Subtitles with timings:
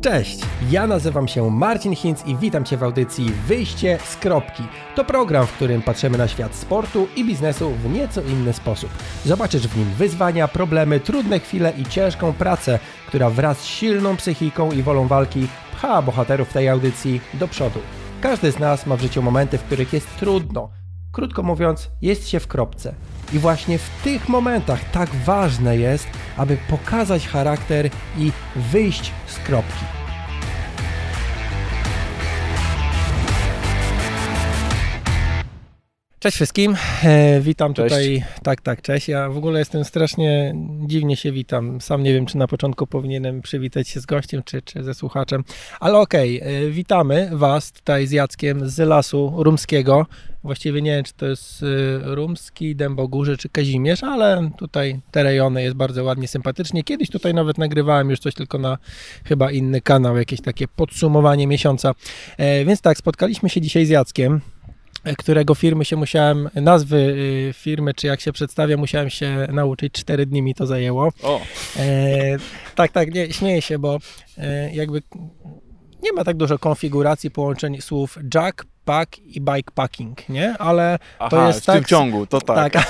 [0.00, 4.62] Cześć, ja nazywam się Marcin Hinz i witam Cię w audycji Wyjście z kropki.
[4.96, 8.90] To program, w którym patrzymy na świat sportu i biznesu w nieco inny sposób.
[9.24, 12.78] Zobaczysz w nim wyzwania, problemy, trudne chwile i ciężką pracę,
[13.08, 17.80] która wraz z silną psychiką i wolą walki pcha bohaterów tej audycji do przodu.
[18.20, 20.70] Każdy z nas ma w życiu momenty, w których jest trudno.
[21.12, 22.94] Krótko mówiąc, jest się w kropce.
[23.32, 26.06] I właśnie w tych momentach tak ważne jest,
[26.36, 29.99] aby pokazać charakter i wyjść z kropki.
[36.20, 37.88] Cześć wszystkim, e, witam Cześć.
[37.94, 38.24] tutaj.
[38.42, 39.08] Tak, tak, cześć.
[39.08, 40.54] Ja w ogóle jestem strasznie
[40.86, 41.80] dziwnie się witam.
[41.80, 45.44] Sam nie wiem, czy na początku powinienem przywitać się z gościem, czy, czy ze słuchaczem,
[45.80, 50.06] ale okej, e, witamy Was tutaj z Jackiem z Lasu Rumskiego.
[50.44, 51.66] Właściwie nie wiem, czy to jest e,
[52.14, 56.84] Rumski, Dębogórze, czy Kazimierz, ale tutaj te rejony jest bardzo ładnie, sympatycznie.
[56.84, 58.78] Kiedyś tutaj nawet nagrywałem już coś tylko na
[59.24, 61.94] chyba inny kanał, jakieś takie podsumowanie miesiąca.
[62.38, 64.40] E, Więc tak, spotkaliśmy się dzisiaj z Jackiem
[65.18, 69.92] którego firmy się musiałem, nazwy y, firmy, czy jak się przedstawia, musiałem się nauczyć.
[69.92, 71.08] Cztery dni mi to zajęło.
[71.22, 71.40] O,
[71.76, 72.36] E,
[72.74, 73.98] tak, tak, nie, śmieję się, bo
[74.38, 75.02] e, jakby
[76.02, 80.58] nie ma tak dużo konfiguracji połączeń słów jack, pack i bikepacking, nie?
[80.58, 81.86] Ale aha, to jest w tym tak...
[81.86, 82.72] ciągu, to tak.
[82.72, 82.86] Tak,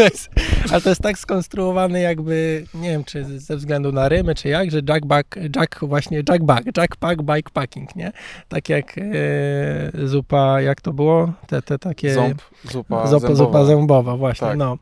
[0.72, 4.70] ale to jest tak skonstruowane jakby, nie wiem, czy ze względu na rymy, czy jak,
[4.70, 8.12] że jackback, jack właśnie, jackback, jackpack, bikepacking, nie?
[8.48, 11.32] Tak jak e, zupa, jak to było?
[11.46, 12.14] Te, te takie...
[12.14, 13.34] Ząb, zupa Zupa, zębowa.
[13.34, 14.56] zupa zębowa, właśnie, Tak.
[14.56, 14.78] no.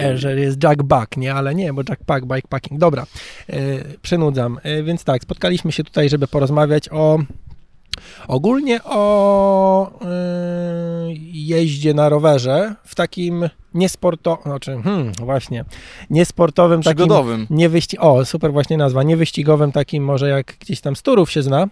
[0.00, 1.34] E, Że jest jackback, nie?
[1.34, 2.80] Ale nie, bo jackpack, bikepacking.
[2.80, 3.06] Dobra,
[3.48, 3.56] e,
[4.02, 4.58] przynudzam.
[4.62, 7.18] E, Więc tak, spotkaliśmy się tutaj, żeby porozmawiać o
[8.28, 10.06] ogólnie o e,
[11.32, 15.64] jeździe na rowerze w takim niesportowym, znaczy, hmm, właśnie,
[16.10, 17.46] niesportowym takim Przygodowym.
[17.50, 21.30] nie wyści- o, super właśnie nazwa, nie wyścigowym takim może jak gdzieś tam z turów
[21.30, 21.66] się zna,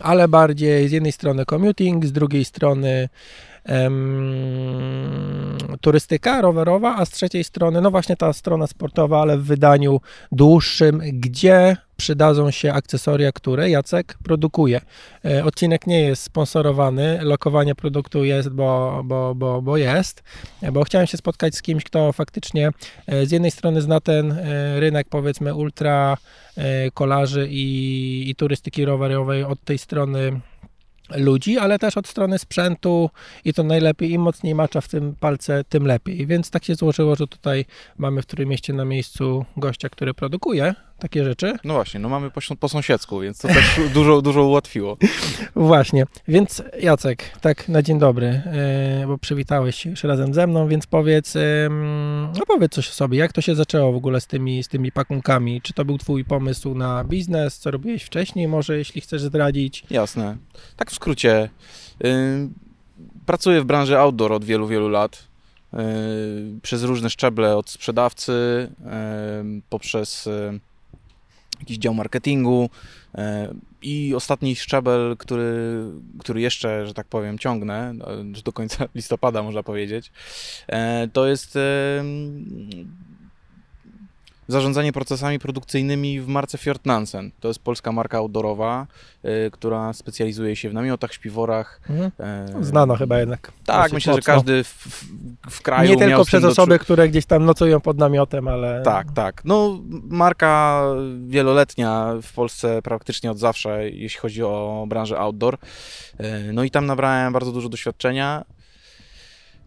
[0.00, 3.08] ale bardziej z jednej strony commuting, z drugiej strony
[5.80, 10.00] turystyka rowerowa, a z trzeciej strony, no właśnie ta strona sportowa, ale w wydaniu
[10.32, 14.80] dłuższym, gdzie przydadzą się akcesoria, które Jacek produkuje.
[15.24, 20.22] E, Odcinek nie jest sponsorowany, lokowanie produktu jest, bo, bo, bo, bo jest,
[20.62, 22.70] e, bo chciałem się spotkać z kimś, kto faktycznie
[23.06, 24.36] e, z jednej strony zna ten
[24.76, 26.16] rynek powiedzmy ultra
[26.94, 30.40] kolarzy i, i turystyki rowerowej od tej strony
[31.16, 33.10] ludzi, ale też od strony sprzętu
[33.44, 36.26] i to najlepiej, im mocniej macza w tym palce, tym lepiej.
[36.26, 37.64] Więc tak się złożyło, że tutaj
[37.98, 41.52] mamy w którym mieście na miejscu gościa, który produkuje takie rzeczy.
[41.64, 44.96] No właśnie, no mamy po, po sąsiedzku, więc to też dużo, dużo ułatwiło.
[45.56, 50.68] Właśnie, więc Jacek, tak na dzień dobry, e, bo przywitałeś się już razem ze mną,
[50.68, 51.34] więc powiedz,
[52.38, 54.92] no powiedz coś o sobie, jak to się zaczęło w ogóle z tymi, z tymi
[54.92, 55.62] pakunkami?
[55.62, 59.84] Czy to był twój pomysł na biznes, co robiłeś wcześniej, może jeśli chcesz zdradzić?
[59.90, 60.36] Jasne.
[60.76, 61.48] Tak w skrócie.
[63.26, 65.28] pracuję w branży outdoor od wielu, wielu lat.
[65.72, 65.80] Yy,
[66.62, 68.32] przez różne szczeble, od sprzedawcy,
[69.68, 70.28] poprzez
[71.60, 72.70] jakiś dział marketingu
[73.14, 73.22] yy,
[73.82, 75.82] i ostatni szczebel, który,
[76.18, 78.06] który jeszcze, że tak powiem, ciągnę, no,
[78.44, 80.12] do końca listopada można powiedzieć,
[80.68, 80.76] yy,
[81.12, 81.58] to jest
[84.48, 87.30] zarządzanie procesami produkcyjnymi w marce Fjord Nansen.
[87.40, 88.86] To jest polska marka outdoorowa,
[89.24, 91.80] y, która specjalizuje się w namiotach, śpiworach.
[91.90, 92.10] Mhm.
[92.60, 93.52] y, Znana chyba jednak.
[93.66, 94.34] Tak, myślę, że mocno.
[94.34, 95.04] każdy w, w,
[95.50, 98.82] w kraju Nie tylko przez do osoby, czu- które gdzieś tam nocują pod namiotem, ale...
[98.82, 99.42] Tak, tak.
[99.44, 99.78] No,
[100.08, 100.82] marka
[101.26, 105.54] wieloletnia w Polsce praktycznie od zawsze, jeśli chodzi o branżę outdoor.
[106.20, 108.44] Y, No i tam nabrałem bardzo dużo doświadczenia.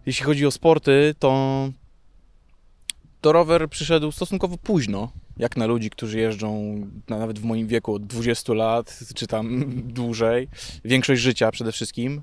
[0.06, 1.70] Jeśli chodzi o sporty, to,
[3.22, 6.76] to rower przyszedł stosunkowo późno, jak na ludzi, którzy jeżdżą
[7.10, 10.48] na- nawet w moim wieku od 20 lat, czy tam dłużej.
[10.86, 12.22] Większość życia przede wszystkim.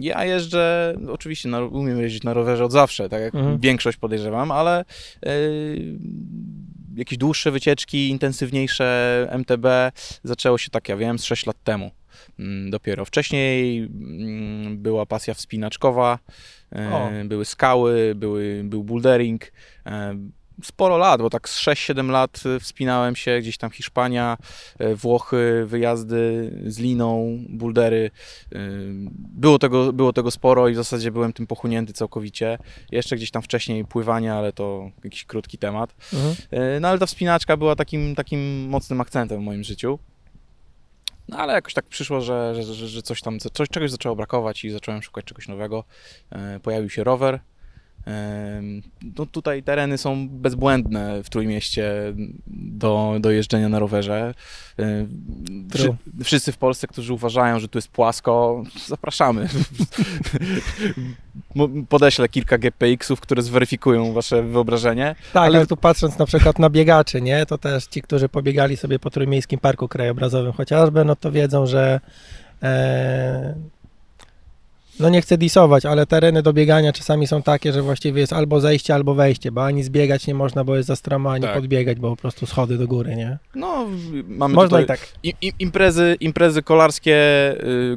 [0.00, 3.58] Ja jeżdżę, no oczywiście na, umiem jeździć na rowerze od zawsze, tak jak Mhm.
[3.58, 4.84] większość podejrzewam, ale
[5.26, 5.98] yy,
[6.96, 9.66] jakieś dłuższe wycieczki, intensywniejsze MTB
[10.24, 11.90] zaczęło się tak, ja wiem, z 6 lat temu.
[12.38, 14.35] Mm, Dopiero wcześniej mm,
[14.76, 16.18] była pasja wspinaczkowa,
[16.76, 17.10] e, O.
[17.24, 19.52] były skały, były, był bouldering.
[19.86, 20.16] e,
[20.62, 24.36] Sporo lat, bo tak z 6-7 lat e, wspinałem się, gdzieś tam Hiszpania,
[24.94, 28.10] Włochy, wyjazdy z liną, bouldery.
[28.52, 28.58] e,
[29.18, 32.58] Było tego, było tego sporo i w zasadzie byłem tym pochłonięty całkowicie.
[32.92, 35.94] Jeszcze gdzieś tam wcześniej pływanie, ale to jakiś krótki temat.
[36.12, 36.34] Mhm.
[36.80, 39.98] No ale ta wspinaczka była takim, takim mocnym akcentem w moim życiu.
[41.28, 44.70] No ale jakoś tak przyszło, że, że, że, coś tam, coś, czegoś zaczęło brakować i
[44.70, 45.84] zacząłem szukać czegoś nowego.
[46.30, 47.40] E, Pojawił się rower.
[49.18, 51.92] No tutaj tereny są bezbłędne w Trójmieście
[52.46, 54.34] do, do jeżdżenia na rowerze.
[55.74, 59.48] Wszy, wszyscy w Polsce, którzy uważają, że tu jest płasko, zapraszamy.
[61.88, 65.14] Podeślę kilka GPX-ów, które zweryfikują wasze wyobrażenie.
[65.32, 68.76] Tak, Ale- ale tu patrząc na przykład na biegaczy, nie, to też ci, którzy pobiegali
[68.76, 72.00] sobie po Trójmiejskim Parku Krajobrazowym chociażby, no to wiedzą, że
[72.62, 73.54] e,
[75.00, 78.60] no nie chcę disować, ale tereny do biegania czasami są takie, że właściwie jest albo
[78.60, 81.54] zejście, albo wejście, bo ani zbiegać nie można, bo jest za stromo, ani Tak.
[81.54, 83.38] podbiegać, bo po prostu schody do góry, nie?
[83.54, 83.86] No,
[84.28, 85.52] mamy Można tutaj i tak.
[85.58, 87.16] imprezy, imprezy kolarskie
[87.64, 87.96] y,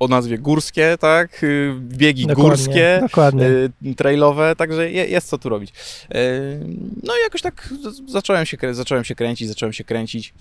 [0.00, 1.42] o nazwie górskie, tak?
[1.44, 2.98] Y, biegi Dokładnie, górskie.
[3.02, 3.46] Dokładnie.
[3.46, 5.70] y, trailowe, także je, jest co tu robić.
[6.14, 6.60] Y,
[7.02, 7.74] No i jakoś tak
[8.08, 10.34] zacząłem się, zacząłem się kręcić, zacząłem się kręcić.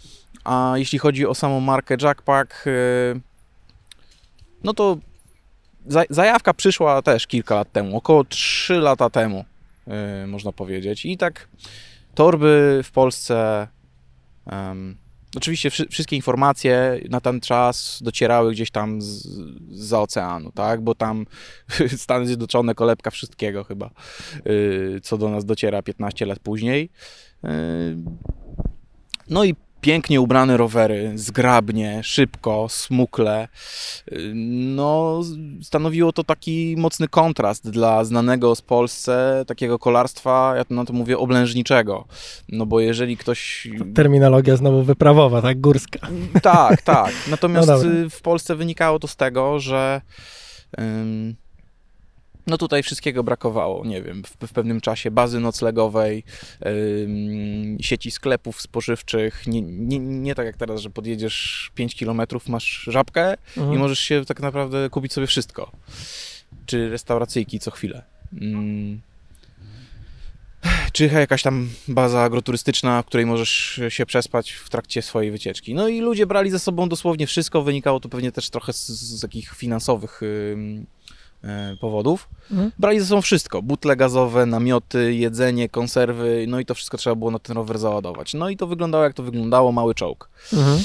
[0.43, 2.65] A jeśli chodzi o samą markę Jackpack,
[4.63, 4.97] no to
[6.09, 9.45] zajawka przyszła też kilka lat temu, około 3 lata temu,
[10.23, 11.05] y, można powiedzieć.
[11.05, 11.47] I tak
[12.15, 13.67] torby w Polsce.
[15.37, 19.27] Oczywiście wszy- wszystkie informacje na ten czas docierały gdzieś tam z,
[19.71, 20.81] za oceanu, tak?
[20.81, 21.25] Bo tam
[21.97, 23.89] Stany Zjednoczone, kolebka wszystkiego chyba,
[24.45, 26.89] yy, co do nas dociera 15 lat później.
[27.43, 27.49] Yy,
[29.29, 33.47] No i pięknie ubrane rowery, zgrabnie, szybko, smukle.
[34.75, 35.21] No,
[35.61, 40.93] stanowiło to taki mocny kontrast dla znanego z Polsce takiego kolarstwa, ja to na to
[40.93, 42.05] mówię, oblężniczego.
[42.49, 45.61] No bo jeżeli ktoś Terminologia znowu wyprawowa, tak?
[45.61, 45.99] Górska.
[46.41, 47.13] tak, tak.
[47.31, 47.91] Natomiast No dobra.
[47.91, 50.01] y, w Polsce wynikało to z tego, że
[50.79, 51.35] ym,
[52.47, 53.85] no tutaj wszystkiego brakowało.
[53.85, 56.23] Nie wiem, w, w pewnym czasie bazy noclegowej,
[56.65, 59.47] ym, sieci sklepów spożywczych.
[59.47, 63.75] Nie, nie, nie tak jak teraz, że podjedziesz 5 km, masz żabkę Mhm.
[63.75, 65.71] i możesz się tak naprawdę kupić sobie wszystko.
[66.65, 68.03] Czy restauracyjki co chwilę.
[68.41, 69.01] Mm.
[70.93, 75.73] Czy jakaś tam baza agroturystyczna, w której możesz się przespać w trakcie swojej wycieczki.
[75.75, 77.61] No i ludzie brali ze sobą dosłownie wszystko.
[77.61, 80.25] Wynikało to pewnie też trochę z, z takich finansowych e,
[81.79, 82.29] powodów.
[82.51, 82.71] Mhm.
[82.79, 83.61] Brali ze sobą wszystko.
[83.61, 86.45] Butle gazowe, namioty, jedzenie, konserwy.
[86.47, 88.33] No i to wszystko trzeba było na ten rower załadować.
[88.33, 90.29] No i to wyglądało jak to wyglądało, mały czołg.
[90.53, 90.79] Mhm.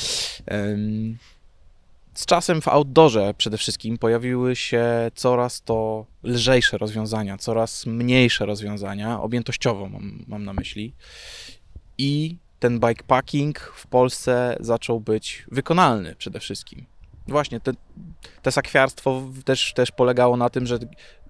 [2.14, 4.84] Z czasem w outdoorze przede wszystkim pojawiły się
[5.14, 10.93] coraz to lżejsze rozwiązania, coraz mniejsze rozwiązania, objętościowo mam, mam na myśli.
[11.99, 16.87] I ten bikepacking w Polsce zaczął być wykonalny przede wszystkim.
[17.28, 17.72] Właśnie, te,
[18.42, 20.78] te sakwiarstwo też, też polegało na tym, że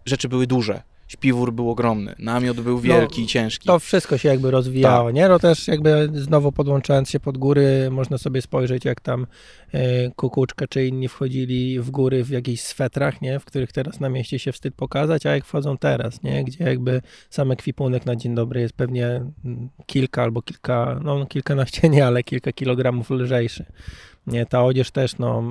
[0.04, 0.82] rzeczy były duże.
[1.08, 3.66] Śpiwór był ogromny, namiot był wielki i ciężki.
[3.66, 5.14] To wszystko się jakby rozwijało, Tak.
[5.14, 5.28] nie?
[5.28, 9.26] No też jakby znowu podłączając się pod góry, można sobie spojrzeć, jak tam
[9.72, 13.40] e, Kukuczka czy inni wchodzili w góry w jakichś swetrach, nie?
[13.40, 16.44] W których teraz na mieście się wstyd pokazać, a jak wchodzą teraz, nie?
[16.44, 19.06] Gdzie jakby sam ekwipunek na dzień dobry jest pewnie
[19.44, 23.64] mm, kilka albo kilka, no kilkanaście nie, ale kilka kilogramów lżejszy.
[24.28, 25.42] Nie, ta odzież też, no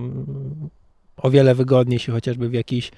[1.17, 2.91] o wiele wygodniej się chociażby w jakichś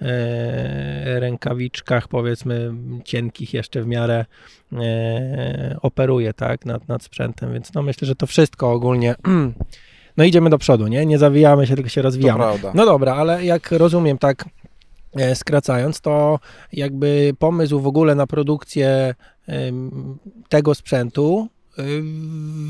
[0.00, 2.72] e, rękawiczkach, powiedzmy,
[3.04, 4.24] cienkich jeszcze w miarę
[4.72, 9.14] e, operuje, tak, nad, nad sprzętem, więc no myślę, że to wszystko ogólnie,
[10.16, 11.06] no idziemy do przodu, nie?
[11.06, 12.44] Nie zawijamy się, tylko się rozwijamy.
[12.74, 14.44] No dobra, ale jak rozumiem, tak
[15.16, 16.38] e, skracając, to
[16.72, 19.14] jakby pomysł w ogóle na produkcję
[20.48, 21.48] tego sprzętu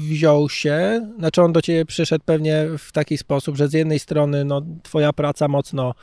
[0.08, 4.44] wziął się, znaczy on do ciebie przyszedł pewnie w taki sposób, że z jednej strony
[4.44, 5.94] no, twoja praca mocno e,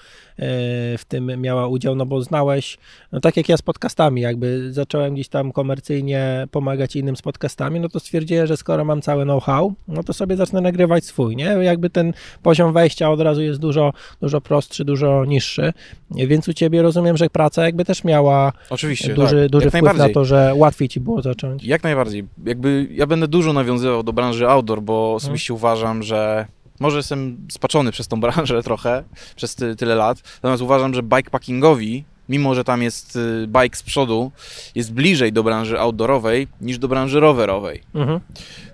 [0.97, 2.77] w tym miała udział, no bo znałeś,
[3.11, 7.79] no tak jak ja z podcastami, jakby zacząłem gdzieś tam komercyjnie pomagać innym z podcastami,
[7.79, 11.45] no to stwierdziłem, że skoro mam cały know-how, no to sobie zacznę nagrywać swój, nie?
[11.45, 15.73] Jakby ten poziom wejścia od razu jest dużo, dużo prostszy, dużo niższy,
[16.11, 19.51] więc u ciebie rozumiem, że praca jakby też miała Oczywiście, duży, tak.
[19.51, 21.63] duży Jak wpływ na to, że łatwiej ci było zacząć.
[21.63, 22.27] Jak najbardziej.
[22.45, 26.45] Jakby ja będę dużo nawiązywał do branży outdoor, bo osobiście uważam, że
[26.79, 29.03] może jestem spaczony przez tą branżę trochę,
[29.35, 33.83] przez ty, tyle lat, natomiast uważam, że bikepackingowi, mimo że tam jest y, bike z
[33.83, 34.31] przodu,
[34.75, 37.83] jest bliżej do branży outdoorowej niż do branży rowerowej.
[37.95, 38.19] Mhm.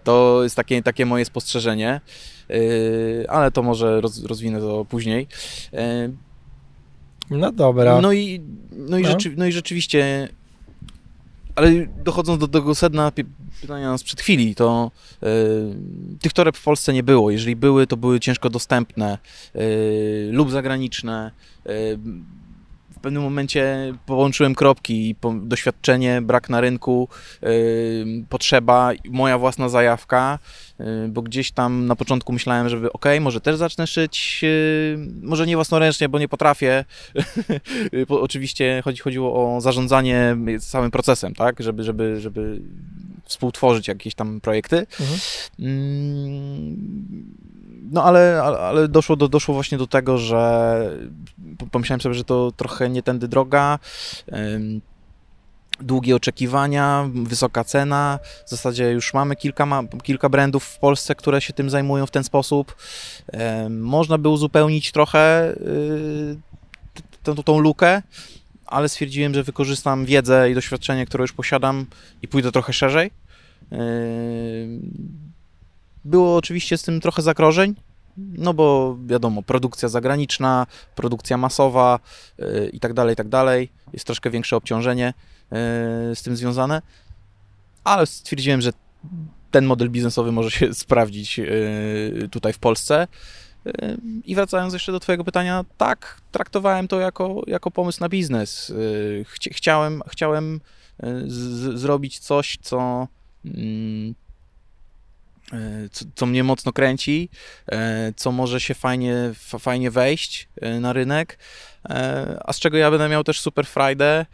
[0.03, 2.01] To jest takie, takie moje spostrzeżenie,
[2.49, 5.27] yy, ale to może roz, rozwinę to później.
[5.73, 5.79] Yy,
[7.29, 8.01] No dobra.
[8.01, 9.09] no i, no, i No.
[9.09, 10.29] Rzeczy, no i rzeczywiście,
[11.57, 11.71] ale
[12.03, 13.25] dochodząc do tego sedna py-
[13.61, 15.29] pytania nas przed chwili, to yy,
[16.19, 17.31] tych toreb w Polsce nie było.
[17.31, 19.17] Jeżeli były, to były ciężko dostępne
[19.53, 19.61] yy,
[20.31, 21.31] lub zagraniczne.
[21.69, 21.97] W
[23.07, 27.07] pewnym momencie połączyłem kropki, po, doświadczenie, brak na rynku,
[27.41, 27.49] yy,
[28.29, 30.39] potrzeba, moja własna zajawka,
[30.79, 35.47] yy, bo gdzieś tam na początku myślałem, żeby ok, może też zacznę szyć, yy, może
[35.47, 36.85] nie własnoręcznie, bo nie potrafię.
[38.07, 42.61] po, oczywiście chodzi, chodziło o zarządzanie całym procesem, tak, żeby, żeby, żeby
[43.23, 44.85] współtworzyć jakieś tam projekty.
[44.99, 45.19] Mhm.
[47.91, 50.81] No ale, ale doszło, do, doszło właśnie do tego, że
[51.71, 53.79] pomyślałem sobie, że to trochę nie tędy droga.
[55.79, 58.19] Długie oczekiwania, wysoka cena.
[58.45, 62.23] W zasadzie już mamy kilka, kilka brandów w Polsce, które się tym zajmują w ten
[62.23, 62.75] sposób.
[63.69, 66.37] Można by uzupełnić trochę y,
[67.23, 68.01] tą, tą lukę,
[68.65, 71.85] ale stwierdziłem, że wykorzystam wiedzę i doświadczenie, które już posiadam
[72.21, 73.11] i pójdę trochę szerzej.
[76.05, 77.75] Było oczywiście z tym trochę zagrożeń,
[78.17, 81.99] no bo wiadomo, produkcja zagraniczna, produkcja masowa
[82.37, 83.69] yy, i tak dalej, i tak dalej.
[83.93, 85.13] Jest troszkę większe obciążenie
[85.51, 85.57] yy,
[86.15, 86.81] z tym związane,
[87.83, 88.71] ale stwierdziłem, że
[89.51, 93.07] ten model biznesowy może się sprawdzić yy, tutaj w Polsce.
[94.25, 98.73] I wracając jeszcze do Twojego pytania, tak, traktowałem to jako, jako pomysł na biznes.
[99.51, 100.59] Chciałem, chciałem
[101.27, 103.07] z, zrobić coś, co
[103.45, 104.15] mm,
[105.91, 107.29] co, co, mnie mocno kręci,
[107.71, 111.37] e, co może się fajnie, fajnie wejść e, na rynek,
[112.45, 114.25] a z czego ja będę miał też super Friday.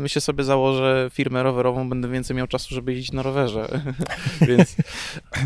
[0.00, 3.82] Myślę sobie założę firmę rowerową, będę więcej miał czasu, żeby jeździć na rowerze.
[4.48, 4.76] Więc...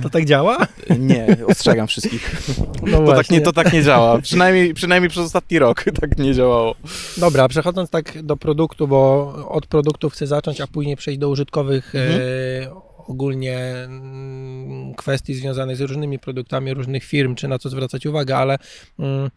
[0.03, 0.67] To tak działa?
[0.99, 2.37] Nie, ostrzegam wszystkich.
[2.83, 4.19] No to, tak nie, to tak nie działa.
[4.19, 6.75] Przynajmniej, przynajmniej przez ostatni rok tak nie działało.
[7.17, 11.95] Dobra, przechodząc tak do produktu, bo od produktów chcę zacząć, a później przejść do użytkowych
[11.95, 18.37] mhm ogólnie mm, kwestii związanych z różnymi produktami różnych firm, czy na co zwracać uwagę,
[18.37, 18.59] ale
[18.99, 19.31] mm,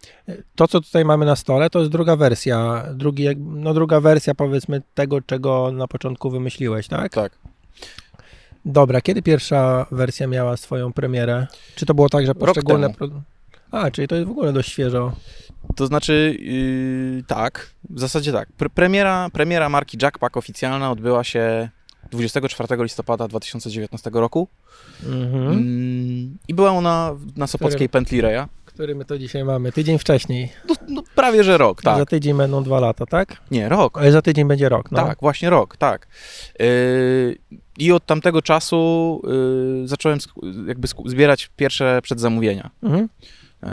[0.55, 4.81] to, co tutaj mamy na stole, to jest druga wersja, drugi, no druga wersja powiedzmy
[4.93, 7.13] tego, czego na początku wymyśliłeś, tak?
[7.13, 7.37] Tak.
[8.65, 11.47] Dobra, kiedy pierwsza wersja miała swoją premierę?
[11.75, 12.93] Czy to było tak, że poszczególne...
[12.93, 13.07] Pro...
[13.71, 15.11] A, czyli to jest w ogóle dość świeżo.
[15.75, 18.49] To znaczy, yy, tak, w zasadzie tak.
[18.73, 21.69] Premiera, premiera marki Jackpack oficjalna odbyła się
[22.13, 24.47] 24 listopada 2019 roku.
[25.03, 25.51] Mhm.
[25.51, 28.49] Mm, I była ona na Sopockiej Pętli Reja.
[28.65, 29.71] Który my to dzisiaj mamy?
[29.71, 30.51] Tydzień wcześniej.
[30.69, 31.97] No, no prawie, że rok, tak.
[31.97, 33.41] Za tydzień będą dwa lata, tak?
[33.51, 33.97] Nie, rok.
[33.97, 35.05] Ale za tydzień będzie rok, no.
[35.05, 36.07] Tak, właśnie rok, tak.
[36.59, 37.37] Yy,
[37.77, 39.21] I od tamtego czasu
[39.81, 40.19] yy, zacząłem
[40.67, 42.69] jakby zbierać pierwsze przedzamówienia.
[42.83, 43.09] Mhm.
[43.63, 43.69] Yy,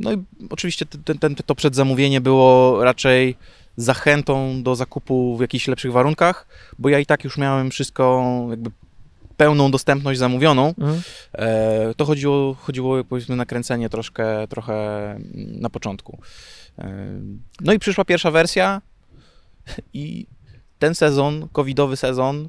[0.00, 3.36] no i oczywiście ten, ten, to przedzamówienie było raczej
[3.76, 6.46] zachętą do zakupu w jakichś lepszych warunkach,
[6.78, 8.70] bo ja i tak już miałem wszystko jakby
[9.36, 10.74] pełną dostępność zamówioną.
[10.78, 11.02] Mhm.
[11.32, 16.18] E, to chodziło, chodziło powiedzmy na kręcenie troszkę, trochę na początku.
[16.78, 17.06] E,
[17.60, 18.82] no i przyszła pierwsza wersja
[19.92, 20.26] i
[20.78, 22.48] ten sezon, covidowy sezon,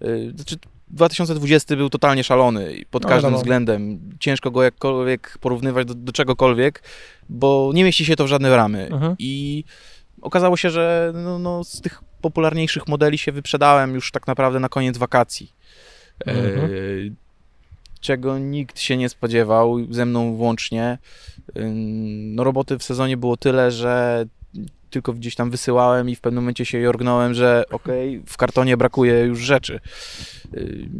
[0.00, 0.56] e, znaczy
[0.88, 3.42] 2020 był totalnie szalony pod no, każdym no, no.
[3.42, 4.00] względem.
[4.20, 6.82] Ciężko go jakkolwiek porównywać do, do, czegokolwiek,
[7.28, 8.88] bo nie mieści się to w żadne ramy.
[8.92, 9.16] Mhm.
[9.18, 9.64] I
[10.24, 14.68] okazało się, że no, no, z tych popularniejszych modeli się wyprzedałem już tak naprawdę na
[14.68, 15.52] koniec wakacji.
[16.26, 16.64] Mhm.
[16.64, 16.68] E,
[18.00, 20.98] czego nikt się nie spodziewał, ze mną włącznie.
[22.34, 24.24] No, roboty w sezonie było tyle, że
[24.94, 28.76] tylko gdzieś tam wysyłałem i w pewnym momencie się jorgnąłem, że okej, okay, w kartonie
[28.76, 29.80] brakuje już rzeczy.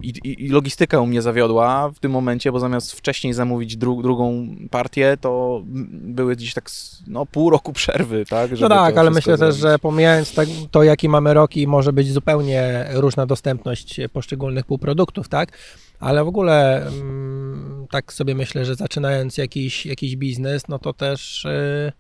[0.03, 4.03] I, i, I, logistyka u mnie zawiodła w tym momencie, bo zamiast wcześniej zamówić dru,
[4.03, 6.71] drugą partię, to były gdzieś tak
[7.07, 8.51] no, pół roku przerwy, tak?
[8.61, 9.55] no tak, ale myślę zrobić.
[9.55, 14.67] też, że pomijając tak, to, jaki mamy rok i może być zupełnie różna dostępność poszczególnych
[14.67, 15.59] półproduktów, tak?
[16.01, 21.45] Ale w ogóle mm, tak sobie myślę, że zaczynając jakiś, jakiś biznes, no to też...
[21.45, 21.93] Yy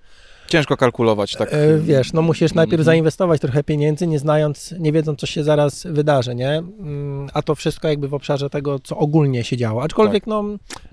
[0.48, 1.48] Ciężko kalkulować, tak.
[1.52, 2.84] E, wiesz, no musisz najpierw mhm.
[2.84, 6.50] zainwestować trochę pieniędzy, nie znając, nie wiedząc, co się zaraz wydarzy, nie?
[6.50, 9.82] Mm, a to wszystko jakby w obszarze tego, co ogólnie się działo.
[9.82, 10.26] Aczkolwiek, tak.
[10.26, 10.44] no,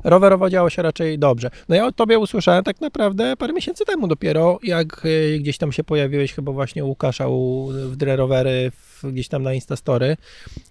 [0.03, 1.50] rowerowo działo się raczej dobrze.
[1.70, 5.72] No ja o tobie usłyszałem tak naprawdę parę miesięcy temu dopiero, jak e, gdzieś tam
[5.72, 10.17] się pojawiłeś, chyba właśnie u Łukasza u, w Dre Rowery, w, gdzieś tam na Instastory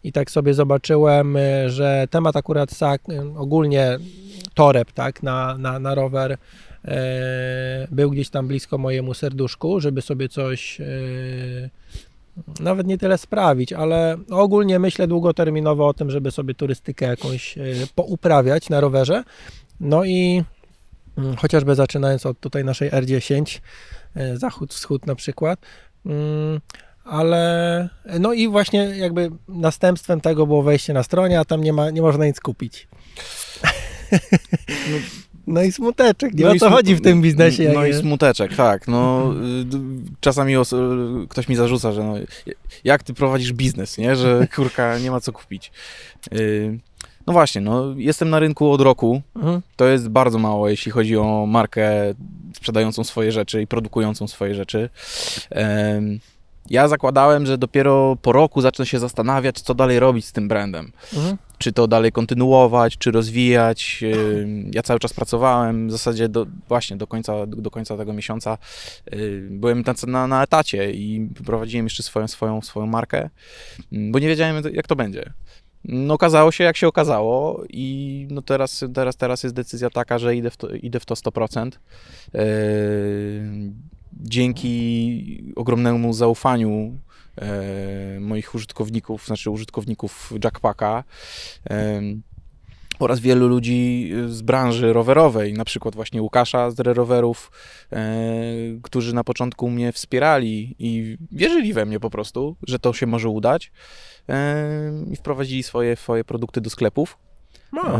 [0.04, 3.02] i tak sobie zobaczyłem, e, że temat akurat SAK,
[3.36, 3.98] ogólnie
[4.54, 6.38] toreb, tak, na, na, na rower
[7.90, 10.84] był gdzieś tam blisko mojemu serduszku, żeby sobie coś e,
[12.60, 17.62] nawet nie tyle sprawić, ale ogólnie myślę długoterminowo o tym, żeby sobie turystykę jakąś e,
[17.94, 19.24] pouprawiać na rowerze.
[19.80, 20.44] No i
[21.18, 23.60] mm, chociażby zaczynając od tutaj naszej R10,
[24.34, 25.60] zachód, wschód na przykład,
[26.06, 26.60] mm,
[27.04, 27.88] ale
[28.20, 32.02] no i właśnie jakby następstwem tego było wejście na stronie, a tam nie, ma, nie
[32.02, 32.88] można nic kupić.
[34.90, 34.96] No,
[35.50, 37.70] No i smuteczek, nie No o smu- chodzi w tym biznesie.
[37.74, 38.88] No i smuteczek, tak.
[38.88, 39.66] No, y,
[40.20, 40.54] czasami
[41.28, 42.14] ktoś mi zarzuca, że no,
[42.84, 44.16] jak ty prowadzisz biznes, nie?
[44.16, 45.72] Że kurka nie ma co kupić.
[46.34, 46.78] Y,
[47.26, 49.22] No właśnie, no, jestem na rynku od roku.
[49.36, 49.60] Mhm.
[49.76, 51.90] To jest bardzo mało, jeśli chodzi o markę
[52.56, 54.88] sprzedającą swoje rzeczy i produkującą swoje rzeczy.
[56.70, 60.92] Ja zakładałem, że dopiero po roku zacznę się zastanawiać, co dalej robić z tym brandem
[61.14, 61.36] Mhm.
[61.60, 64.04] Czy to dalej kontynuować, czy rozwijać.
[64.74, 68.58] Ja cały czas pracowałem, w zasadzie do, właśnie do końca, do końca tego miesiąca
[69.12, 73.30] y, byłem na, na, etacie i prowadziłem jeszcze swoją, swoją, swoją markę,
[73.92, 75.32] bo nie wiedziałem jak to będzie.
[75.84, 80.36] No okazało się jak się okazało i no teraz, teraz, teraz jest decyzja taka, że
[80.36, 81.70] idę w to, idę w to 100%.
[82.34, 82.40] Yy,
[84.12, 86.98] dzięki ogromnemu zaufaniu
[88.20, 91.04] moich użytkowników, znaczy użytkowników Jackpacka
[91.64, 92.22] em,
[92.98, 97.50] oraz wielu ludzi z branży rowerowej, na przykład właśnie Łukasza z Rowerów,
[97.92, 98.12] e,
[98.82, 103.28] którzy na początku mnie wspierali i wierzyli we mnie po prostu, że to się może
[103.28, 103.72] udać
[105.10, 107.18] i wprowadzili swoje, swoje produkty do sklepów.
[107.72, 107.82] No.
[107.82, 107.98] No,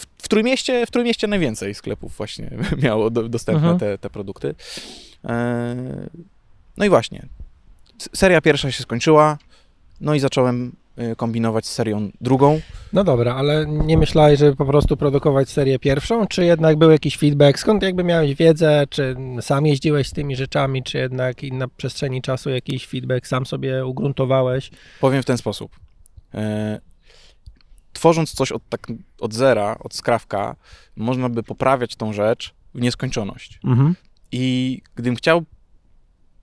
[0.00, 2.50] w, w, Trójmieście, w Trójmieście najwięcej sklepów właśnie
[2.82, 3.78] miało do, dostępne Mhm.
[3.78, 4.54] te, te produkty.
[5.24, 6.08] E,
[6.76, 7.26] No i właśnie,
[7.98, 9.38] seria pierwsza się skończyła,
[10.00, 12.60] no i zacząłem e, kombinować z serią drugą.
[12.92, 17.16] No dobra, ale nie myślałeś, żeby po prostu produkować serię pierwszą, czy jednak był jakiś
[17.16, 17.58] feedback?
[17.58, 22.50] Skąd jakby miałeś wiedzę, czy sam jeździłeś z tymi rzeczami, czy jednak na przestrzeni czasu
[22.50, 24.70] jakiś feedback sam sobie ugruntowałeś?
[25.00, 25.76] Powiem w ten sposób.
[26.34, 26.80] E,
[27.92, 28.86] Tworząc coś od, tak,
[29.20, 30.56] od zera, od skrawka,
[30.96, 33.60] można by poprawiać tą rzecz w nieskończoność.
[33.64, 33.94] Mhm.
[34.32, 35.44] I gdybym chciał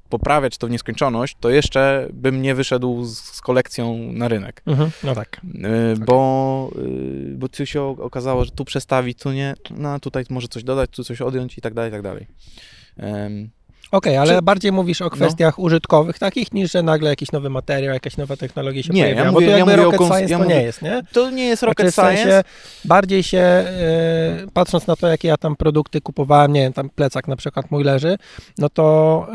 [0.09, 4.61] poprawiać to w nieskończoność, to jeszcze bym nie wyszedł z, z kolekcją na rynek.
[4.65, 4.91] Mhm.
[5.03, 5.41] No tak.
[5.43, 10.47] Y, Bo, y, bo tu się okazało, że tu przestawić, tu nie, no tutaj może
[10.47, 12.27] coś dodać, tu coś odjąć i tak dalej, i tak dalej.
[13.91, 17.93] Okej, ale Czy- bardziej mówisz o kwestiach użytkowych takich, niż że nagle jakiś nowy materiał,
[17.93, 20.37] jakaś nowa technologia się Nie, ja pojawiła, mówię- bo to ja jakby rocket science ja
[20.37, 21.01] to mówię- nie jest, nie?
[21.13, 22.31] To nie jest rocket Znaczy, w science.
[22.31, 22.49] sensie
[22.85, 23.65] bardziej się, e,
[24.53, 27.83] patrząc na to, jakie ja tam produkty kupowałem, nie wiem, tam plecak na przykład mój
[27.83, 28.17] leży,
[28.57, 29.27] no to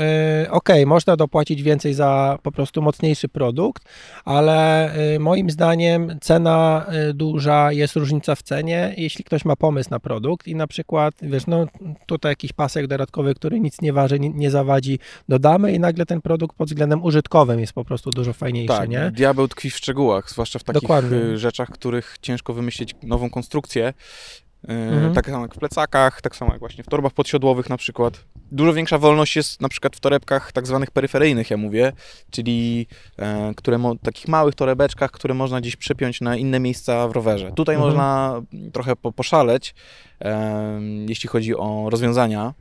[0.45, 3.83] e, okej, można dopłacić więcej za po prostu mocniejszy produkt,
[4.25, 9.91] ale e, moim zdaniem cena e, duża, jest różnica w cenie, jeśli ktoś ma pomysł
[9.91, 11.67] na produkt i na przykład, wiesz, no
[12.07, 16.21] tutaj jakiś pasek dodatkowy, który nic nie waży, nie, nie zawadzi, dodamy i nagle ten
[16.21, 19.11] produkt pod względem użytkowym jest po prostu dużo fajniejszy, Tak, nie?
[19.11, 21.17] diabeł tkwi w szczegółach, zwłaszcza w takich Dokładnie.
[21.19, 23.89] y, rzeczach, których ciężko wymyślić nową konstrukcję.
[23.89, 25.15] Y, Mhm.
[25.15, 28.25] Tak samo jak w plecakach, tak samo jak właśnie w torbach podsiodłowych na przykład.
[28.53, 31.93] Dużo większa wolność jest na przykład w torebkach tak zwanych peryferyjnych, ja mówię,
[32.31, 32.87] czyli
[33.19, 37.53] e, które mo- takich małych torebeczkach, które można gdzieś przepiąć na inne miejsca w rowerze.
[37.53, 37.93] Tutaj Mhm.
[37.93, 38.41] można
[38.73, 39.75] trochę po, poszaleć,
[40.21, 42.55] e, jeśli chodzi o rozwiązania,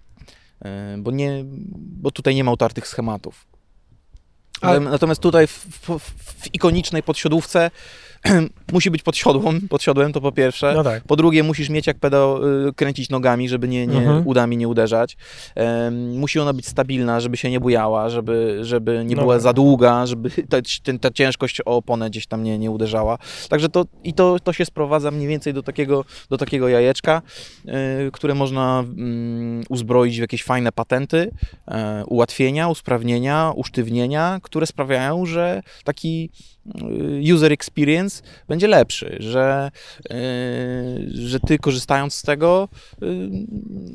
[0.98, 1.44] bo, nie,
[1.76, 3.46] bo tutaj nie ma utartych schematów.
[4.62, 6.00] Ale- Natomiast tutaj w, w,
[6.44, 7.72] w ikonicznej podsiodłówce
[8.74, 10.74] musi być podsiodłą, podsiodłem to po pierwsze.
[10.76, 11.04] No tak.
[11.04, 14.28] Po drugie, musisz mieć jak pedał y, kręcić nogami, żeby nie, nie Mhm.
[14.28, 15.18] udami nie uderzać.
[15.56, 19.42] Em, musi ona być stabilna, żeby się nie bujała, żeby, żeby nie No była tak.
[19.42, 20.58] za długa, żeby ta,
[21.02, 23.18] ta ciężkość o oponę gdzieś tam nie, nie uderzała.
[23.50, 27.22] Także to, i to, to się sprowadza mniej więcej do takiego, do takiego jajeczka,
[28.08, 31.32] y, które można mm, uzbroić w jakieś fajne patenty,
[31.68, 36.30] e, ułatwienia, usprawnienia, usztywnienia, które sprawiają, że taki
[37.34, 39.72] user experience będzie lepszy, że,
[40.12, 42.70] y, że ty korzystając z tego
[43.04, 43.30] y,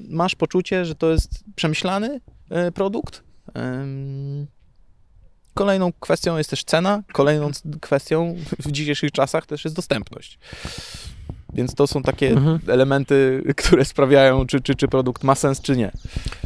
[0.09, 2.21] masz poczucie, że to jest przemyślany
[2.69, 3.23] y, produkt.
[5.55, 7.51] Kolejną kwestią jest też cena, kolejną
[7.81, 10.39] kwestią w dzisiejszych czasach też jest dostępność.
[11.55, 12.59] Więc to są takie Mhm.
[12.69, 15.91] elementy, które sprawiają, czy, czy, czy produkt ma sens, czy nie.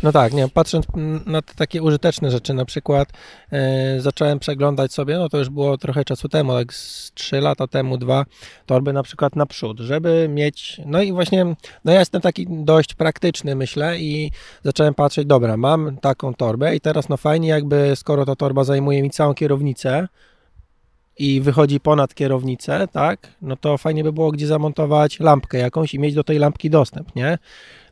[0.02, 0.86] No tak, nie, patrząc
[1.26, 3.08] na te takie użyteczne rzeczy, na przykład
[3.52, 7.66] e, zacząłem przeglądać sobie, no to już było trochę czasu temu, tak z 3 lata
[7.66, 8.24] temu, dwa,
[8.66, 11.44] torby na przykład naprzód, żeby mieć, no i właśnie,
[11.84, 14.30] no ja jestem taki dość praktyczny, myślę i
[14.64, 19.02] zacząłem patrzeć, dobra, mam taką torbę i teraz no fajnie jakby, skoro ta torba zajmuje
[19.02, 20.08] mi całą kierownicę,
[21.18, 25.98] i wychodzi ponad kierownicę, tak, no to fajnie by było gdzie zamontować lampkę jakąś i
[25.98, 27.38] mieć do tej lampki dostęp, nie?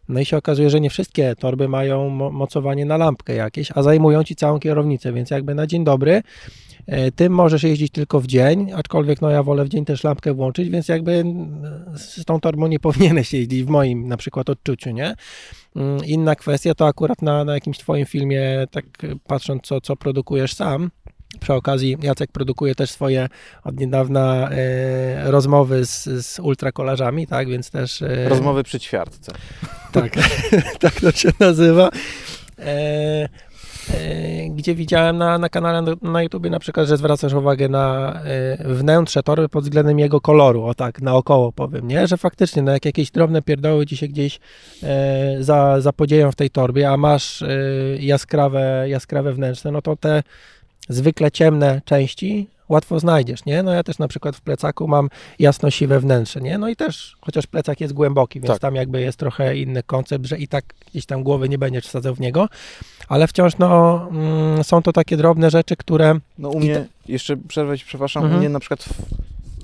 [0.09, 3.83] No i się okazuje, że nie wszystkie torby mają mo- mocowanie na lampkę jakieś, a
[3.83, 6.23] zajmują ci całą kierownicę, więc jakby na dzień dobry
[6.87, 10.35] e, ty możesz jeździć tylko w dzień, aczkolwiek no ja wolę w dzień też lampkę
[10.35, 11.63] włączyć, więc jakby mm,
[11.97, 15.15] z tą torbą nie powinieneś jeździć w moim na przykład odczuciu, nie?
[15.77, 18.85] Mm, Inna kwestia to akurat na, na jakimś twoim filmie, tak
[19.27, 20.91] patrząc co, co produkujesz sam,
[21.41, 23.29] Przy okazji Jacek produkuje też swoje
[23.65, 28.03] od niedawna e, rozmowy z, z ultrakolarzami, tak, więc też...
[28.03, 29.33] E, rozmowy przy ćwiartce.
[29.93, 30.13] Tak,
[30.81, 31.91] tak to się nazywa.
[32.59, 33.29] E,
[33.95, 38.21] E, gdzie widziałem na, na kanale na YouTubie na przykład, że zwracasz uwagę na
[38.65, 42.07] wnętrze torby pod względem jego koloru, o tak, naokoło powiem, nie?
[42.07, 44.41] Że faktycznie, no jak jakieś drobne pierdoły ci się gdzieś
[44.83, 47.45] e, za, zapodzieją w tej torbie, a masz
[47.99, 50.23] jaskrawe, jaskrawe wnętrze, no to te
[50.91, 53.63] zwykle ciemne części łatwo znajdziesz, nie?
[53.63, 56.59] No ja też na przykład w plecaku mam jasno-siwe wnętrze, nie?
[56.59, 58.59] No i też, chociaż plecak jest głęboki, więc tak.
[58.59, 62.15] tam jakby jest trochę inny koncept, że i tak gdzieś tam głowy nie będziesz wsadzał
[62.15, 62.49] w niego,
[63.09, 66.15] ale wciąż no mm, są to takie drobne rzeczy, które...
[66.39, 66.87] No u mnie, te...
[67.13, 68.39] jeszcze przerwać, przepraszam, mhm.
[68.39, 68.93] u mnie na przykład w,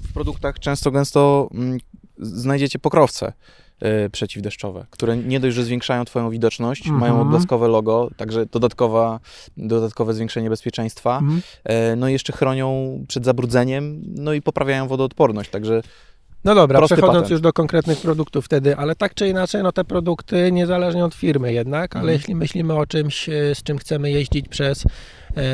[0.09, 1.79] w produktach często gęsto mm,
[2.19, 3.33] znajdziecie pokrowce.
[4.07, 7.01] Y, przeciwdeszczowe, które nie dość, że zwiększają Twoją widoczność, mhm.
[7.01, 9.21] mają odblaskowe logo, także dodatkowa,
[9.57, 11.43] dodatkowe zwiększenie bezpieczeństwa, mhm.
[11.93, 15.83] y, no i jeszcze chronią przed zabrudzeniem, no i poprawiają wodoodporność, także
[16.45, 17.31] no dobra, Prosty przechodząc patent.
[17.31, 21.53] już do konkretnych produktów wtedy, ale tak czy inaczej, no te produkty niezależnie od firmy
[21.53, 22.19] jednak, ale mhm.
[22.19, 24.85] jeśli myślimy o czymś, e, z czym chcemy jeździć przez,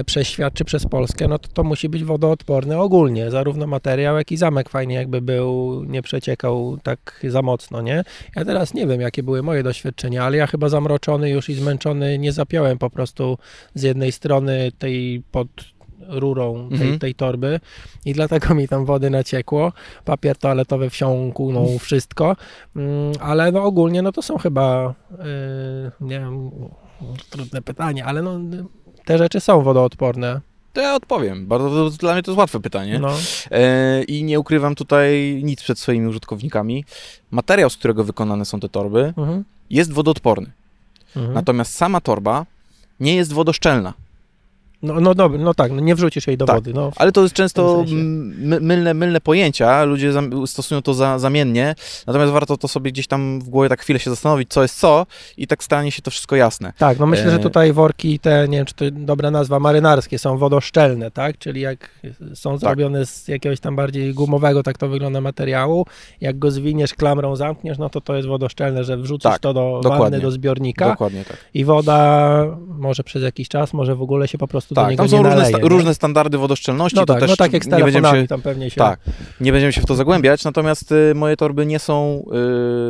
[0.07, 4.33] przez świat czy przez Polskę, no to to musi być wodoodporne ogólnie, zarówno materiał, jak
[4.33, 8.05] i zamek fajnie jakby był, nie przeciekał tak za mocno, nie?
[8.37, 12.19] Ja teraz nie wiem, jakie były moje doświadczenia, ale ja chyba zamroczony już i zmęczony
[12.19, 13.39] nie zapiąłem po prostu
[13.75, 15.49] z jednej strony tej pod
[16.09, 16.99] rurą tej, mhm.
[16.99, 17.61] tej torby
[18.05, 19.73] i dlatego mi tam wody naciekło.
[20.05, 21.79] Papier toaletowy wsiąknął mhm.
[21.87, 22.37] wszystko,
[22.77, 26.51] mm, ale no ogólnie no to są chyba, yy, nie wiem,
[27.31, 28.41] trudne pytanie, ale no
[29.05, 30.41] te rzeczy są wodoodporne.
[30.73, 31.47] To ja odpowiem.
[31.47, 32.99] Bardzo dla mnie to jest łatwe pytanie.
[32.99, 33.09] No.
[33.51, 36.85] E, I nie ukrywam tutaj nic przed swoimi użytkownikami.
[37.31, 39.45] Materiał, z którego wykonane są te torby, mhm.
[39.71, 40.51] jest wodoodporny.
[41.17, 41.35] Mhm.
[41.35, 42.47] Natomiast sama torba
[43.01, 43.95] nie jest wodoszczelna.
[44.83, 46.73] No, no dobra, no tak, no nie wrzucisz jej do tak, wody.
[46.75, 47.85] No, ale to jest często
[48.61, 50.13] mylne, mylne pojęcia, ludzie
[50.47, 51.75] stosują to za, zamiennie,
[52.07, 55.07] natomiast warto to sobie gdzieś tam w głowie tak chwilę się zastanowić, co jest co
[55.37, 56.73] i tak stanie się to wszystko jasne.
[56.79, 60.19] Tak, no myślę, że e, tutaj worki te, nie wiem, czy to dobra nazwa, marynarskie
[60.19, 61.91] są wodoszczelne, tak, czyli jak
[62.35, 62.61] są tak.
[62.61, 63.09] zrobione tak.
[63.09, 65.87] z jakiegoś tam bardziej gumowego, tak to wygląda materiału,
[66.21, 69.81] jak go zwiniesz, klamrą zamkniesz, no to to jest wodoszczelne, że wrzucisz tak, to do
[69.83, 70.05] dokładnie.
[70.05, 71.37] wanny, do zbiornika dokładnie tak.
[71.55, 72.47] i woda
[72.79, 75.59] może przez jakiś czas, może w ogóle się po prostu tak, tam są różne, sta
[75.63, 76.97] różne, standardy wodoszczelności.
[76.97, 78.77] No tak, też no tak jak z nie będziemy się, tam pewnie się...
[78.77, 79.01] Tak,
[79.41, 82.25] nie będziemy się w to zagłębiać, natomiast y, moje torby nie są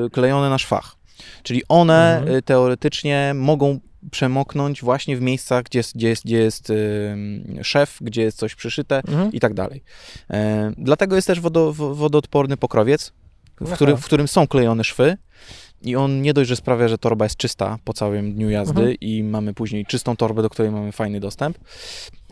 [0.06, 0.96] y, klejone na szwach.
[1.42, 2.36] Czyli one mhm.
[2.36, 7.16] y, teoretycznie mogą przemoknąć właśnie w miejscach, gdzie jest, gdzie jest, gdzie jest y,
[7.62, 9.32] szef, gdzie jest coś przyszyte mhm.
[9.32, 9.82] i tak dalej.
[10.30, 13.12] E, dlatego jest też wodo, wodoodporny pokrowiec,
[13.60, 15.16] w, który, w którym są klejone szwy
[15.84, 18.96] i on nie dość, że sprawia, że torba jest czysta po całym dniu jazdy mhm.
[19.00, 21.58] i mamy później czystą torbę, do której mamy fajny dostęp,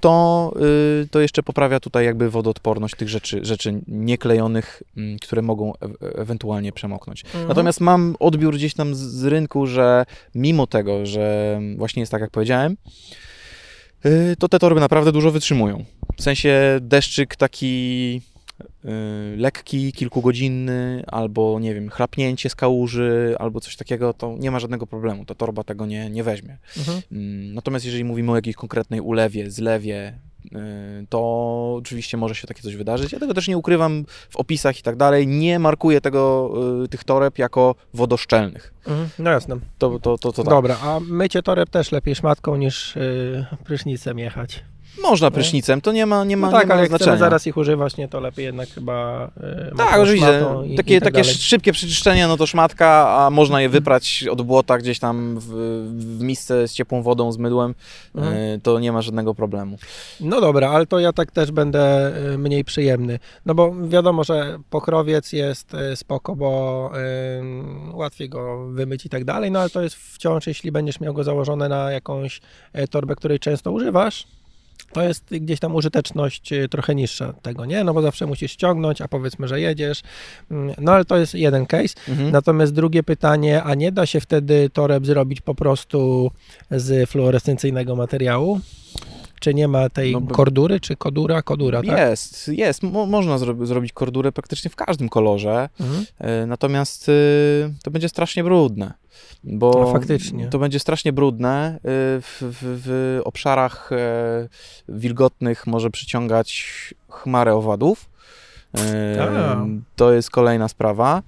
[0.00, 0.52] to,
[1.00, 6.18] yy, to jeszcze poprawia tutaj jakby wodoodporność tych rzeczy, rzeczy nieklejonych, yy, które mogą e
[6.18, 7.24] ewentualnie przemoknąć.
[7.24, 7.48] Mhm.
[7.48, 12.20] Natomiast mam odbiór gdzieś tam z, z, rynku, że mimo tego, że właśnie jest tak
[12.20, 12.76] jak powiedziałem,
[14.04, 15.84] yy, to te torby naprawdę dużo wytrzymują.
[16.16, 18.29] W sensie deszczyk taki Y,
[19.36, 24.86] lekki, kilkugodzinny, albo nie wiem, chrapnięcie z kałuży, albo coś takiego, to nie ma żadnego
[24.86, 25.24] problemu.
[25.24, 26.58] Ta torba tego nie, nie weźmie.
[26.78, 27.02] Mhm.
[27.12, 32.62] Mm, natomiast jeżeli mówimy o jakiejś konkretnej ulewie, zlewie, y, to oczywiście może się takie
[32.62, 33.12] coś wydarzyć.
[33.12, 35.26] Ja tego też nie ukrywam w opisach i tak dalej.
[35.26, 36.52] Nie markuję tego,
[36.84, 38.74] y, tych toreb jako wodoszczelnych.
[38.86, 39.56] Mhm, no jasne.
[39.78, 40.50] To, to, to, to tak.
[40.50, 44.64] Dobra, a mycie toreb też lepiej szmatką niż yy, prysznicem jechać.
[45.02, 47.16] Można prysznicem, to nie ma, nie ma, no tak, nie ma ale znaczenia.
[47.16, 49.30] zaraz ich używać, nie, to lepiej jednak chyba...
[49.36, 50.44] Yy, tak, oczywiście.
[50.66, 54.42] I, takie i tak takie szybkie przeczyszczenie, no to szmatka, a można je wyprać od
[54.42, 55.46] błota gdzieś tam w,
[56.18, 57.74] w misce z ciepłą wodą, z mydłem,
[58.14, 58.36] mhm.
[58.36, 59.78] yy, to nie ma żadnego problemu.
[60.20, 63.18] No dobra, ale to ja tak też będę y, mniej przyjemny.
[63.46, 69.50] No bo wiadomo, że pokrowiec jest spoko, bo yy, łatwiej go wymyć i tak dalej,
[69.50, 72.40] no ale to jest wciąż, jeśli będziesz miał go założone na jakąś
[72.72, 74.26] e, torbę, której często używasz,
[74.92, 77.84] to jest gdzieś tam użyteczność y, trochę niższa tego, nie?
[77.84, 80.02] No bo zawsze musisz ściągnąć, a powiedzmy, że jedziesz.
[80.50, 81.94] Mm, no ale to jest jeden case.
[82.08, 82.30] Mhm.
[82.30, 86.30] Natomiast drugie pytanie, a nie da się wtedy toreb zrobić po prostu
[86.70, 88.60] z fluorescencyjnego materiału?
[89.40, 91.42] Czy nie ma tej no, kordury, czy kodura?
[91.42, 91.98] Kodura, tak?
[91.98, 92.82] Jest, jest.
[92.82, 96.04] Mo można zro zrobić kordurę praktycznie w każdym kolorze, mhm.
[96.18, 97.12] E, natomiast y,
[97.82, 98.92] to będzie strasznie brudne
[99.44, 100.46] bo no, faktycznie.
[100.46, 101.76] to będzie strasznie brudne.
[101.76, 101.80] Y,
[102.20, 104.48] w, w, w obszarach e,
[104.88, 108.10] wilgotnych może przyciągać chmarę owadów.
[108.78, 111.22] E, to jest kolejna sprawa.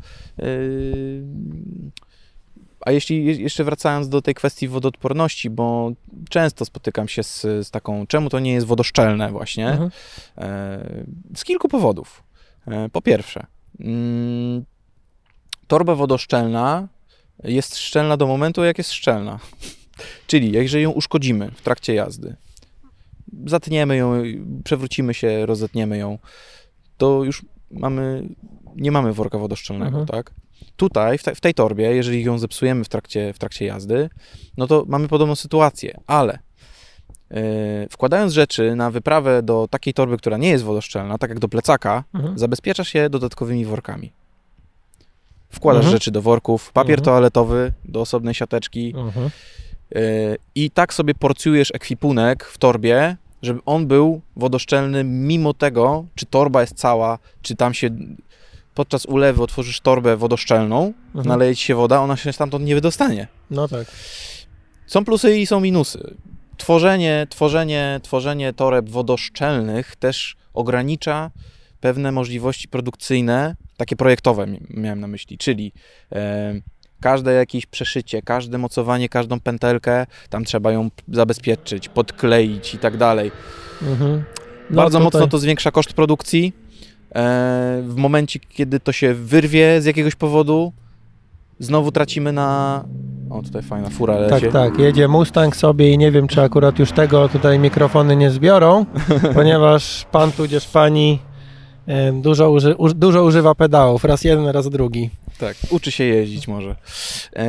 [2.87, 5.93] A jeśli je- jeszcze wracając do tej kwestii wodoodporności, bo
[6.29, 9.91] często spotykam się z, z taką, czemu to nie jest wodoszczelne właśnie, Mhm.
[10.39, 11.05] e,
[11.37, 12.23] z kilku powodów.
[12.67, 13.47] E, po pierwsze,
[13.81, 14.65] mm,
[15.67, 16.89] torba wodoszczelna
[17.45, 19.39] jest szczelna do momentu, jak jest szczelna.
[20.27, 22.37] Czyli jeżeli ją uszkodzimy w trakcie jazdy,
[23.47, 24.23] zatniemy ją,
[24.65, 26.19] przewrócimy się, rozetniemy ją,
[26.99, 28.29] to już mamy,
[28.77, 30.07] nie mamy worka wodoszczelnego, Mhm.
[30.07, 30.35] tak?
[30.77, 34.11] Tutaj, w, te, w tej torbie, jeżeli ją zepsujemy w trakcie, w trakcie jazdy,
[34.57, 36.39] no to mamy podobną sytuację, ale
[37.31, 37.39] yy,
[37.91, 42.05] wkładając rzeczy na wyprawę do takiej torby, która nie jest wodoszczelna, tak jak do plecaka,
[42.15, 42.39] Mhm.
[42.39, 44.13] zabezpieczasz je dodatkowymi workami.
[45.51, 45.93] Wkładasz Mhm.
[45.97, 47.05] rzeczy do worków, papier Mhm.
[47.05, 48.95] toaletowy do osobnej siateczki
[49.91, 50.01] yy,
[50.55, 56.61] i tak sobie porcjujesz ekwipunek w torbie, żeby on był wodoszczelny mimo tego, czy torba
[56.61, 57.91] jest cała, czy tam się
[58.75, 61.27] podczas ulewy otworzysz torbę wodoszczelną, Mhm.
[61.27, 63.29] naleje ci się woda, ona się stamtąd nie wydostanie.
[63.51, 63.87] No tak.
[64.87, 66.15] Są plusy i są minusy.
[66.57, 71.31] Tworzenie, tworzenie, tworzenie toreb wodoszczelnych też ogranicza
[71.81, 75.73] pewne możliwości produkcyjne, takie projektowe mi- miałem na myśli, czyli
[76.13, 76.55] e,
[77.01, 83.31] każde jakieś przeszycie, każde mocowanie, każdą pętelkę, tam trzeba ją zabezpieczyć, podkleić i tak dalej.
[83.83, 84.25] Mhm.
[84.71, 86.53] No Bardzo tutaj- mocno to zwiększa koszt produkcji.
[87.15, 90.73] E, w momencie, kiedy to się wyrwie z jakiegoś powodu,
[91.59, 92.85] znowu tracimy na...
[93.31, 94.43] O, tutaj fajna fura leci.
[94.43, 94.79] Tak, tak.
[94.79, 98.87] Jedzie Mustang sobie i nie wiem, czy akurat już tego tutaj mikrofony nie zbiorą,
[99.35, 101.19] ponieważ pan tudzież pani
[101.87, 104.05] e, dużo, uży, dużo używa pedałów.
[104.05, 105.11] Raz jeden, raz drugi.
[105.39, 106.77] Tak, uczy się jeździć może.
[107.37, 107.47] E,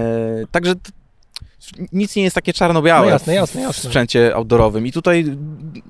[0.52, 0.74] także
[1.92, 3.84] nic nie jest takie czarno-białe No jasne, jasne, w jasne.
[3.90, 4.88] sprzęcie outdoorowym.
[4.88, 5.26] I tutaj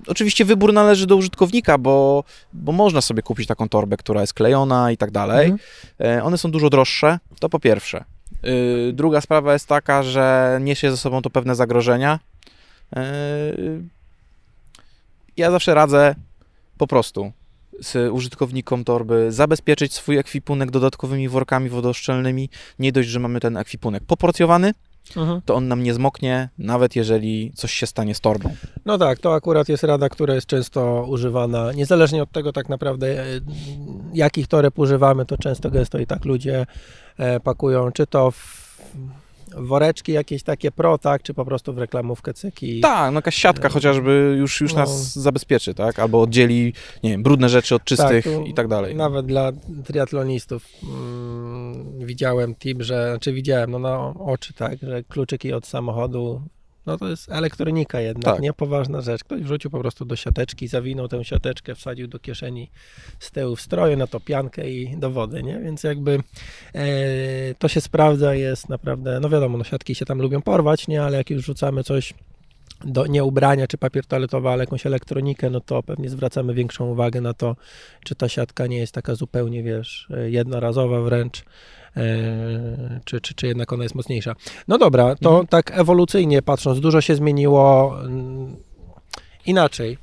[0.07, 4.91] oczywiście wybór należy do użytkownika, bo, bo można sobie kupić taką torbę, która jest klejona
[4.91, 5.49] i tak dalej.
[5.49, 6.17] Mhm.
[6.17, 8.03] E, one są dużo droższe, to po pierwsze.
[8.89, 12.19] Y, druga sprawa jest taka, że niesie ze sobą to pewne zagrożenia.
[12.95, 13.03] E,
[15.37, 16.15] ja zawsze radzę
[16.77, 17.31] po prostu
[17.79, 22.49] z użytkownikom torby zabezpieczyć swój ekwipunek dodatkowymi workami wodoszczelnymi.
[22.79, 24.73] Nie dość, że mamy ten ekwipunek poporcjowany,
[25.17, 25.41] Mhm.
[25.45, 28.55] to on nam nie zmoknie, nawet jeżeli coś się stanie z torbą.
[28.85, 31.71] No tak, to akurat jest rada, która jest często używana.
[31.71, 33.25] Niezależnie od tego tak naprawdę, e,
[34.13, 36.65] jakich toreb używamy, to często gęsto i tak ludzie
[37.17, 38.63] e, pakują, czy to w
[39.57, 42.79] woreczki jakieś takie pro, tak, czy po prostu w reklamówkę cyki.
[42.81, 44.79] Tak, no jakaś siatka chociażby już, już No.
[44.79, 45.99] nas zabezpieczy, tak?
[45.99, 48.95] Albo oddzieli, nie wiem, brudne rzeczy od czystych tu i tak dalej.
[48.95, 49.51] Nawet dla
[49.85, 56.41] triatlonistów mm, widziałem tip, że, znaczy widziałem no na oczy, tak, że kluczyki od samochodu,
[56.85, 58.43] no to jest elektronika jednak, Tak.
[58.43, 59.23] niepoważna rzecz.
[59.23, 62.69] Ktoś wrzucił po prostu do siateczki, zawinął tę siateczkę, wsadził do kieszeni
[63.19, 65.59] z tyłu w stroju, na to piankę i do wody, nie?
[65.59, 66.19] Więc jakby
[66.75, 66.85] e,
[67.59, 71.03] to się sprawdza, jest naprawdę, no wiadomo, no siatki się tam lubią porwać, nie?
[71.03, 72.13] Ale jak już rzucamy coś
[72.85, 77.21] do nie ubrania czy papier toaletowy, ale jakąś elektronikę, no to pewnie zwracamy większą uwagę
[77.21, 77.55] na to,
[78.03, 81.43] czy ta siatka nie jest taka zupełnie, wiesz, jednorazowa wręcz,
[83.05, 84.35] czy, czy, czy jednak ona jest mocniejsza.
[84.67, 85.47] No dobra, to Mhm.
[85.47, 88.55] tak ewolucyjnie patrząc, dużo się zmieniło mm,
[89.45, 89.97] inaczej.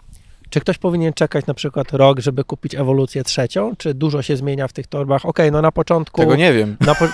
[0.50, 3.76] Czy ktoś powinien czekać na przykład rok, żeby kupić ewolucję trzecią?
[3.76, 5.26] Czy dużo się zmienia w tych torbach?
[5.26, 6.20] Okej, no na początku...
[6.20, 7.06] Tego nie wiem, po...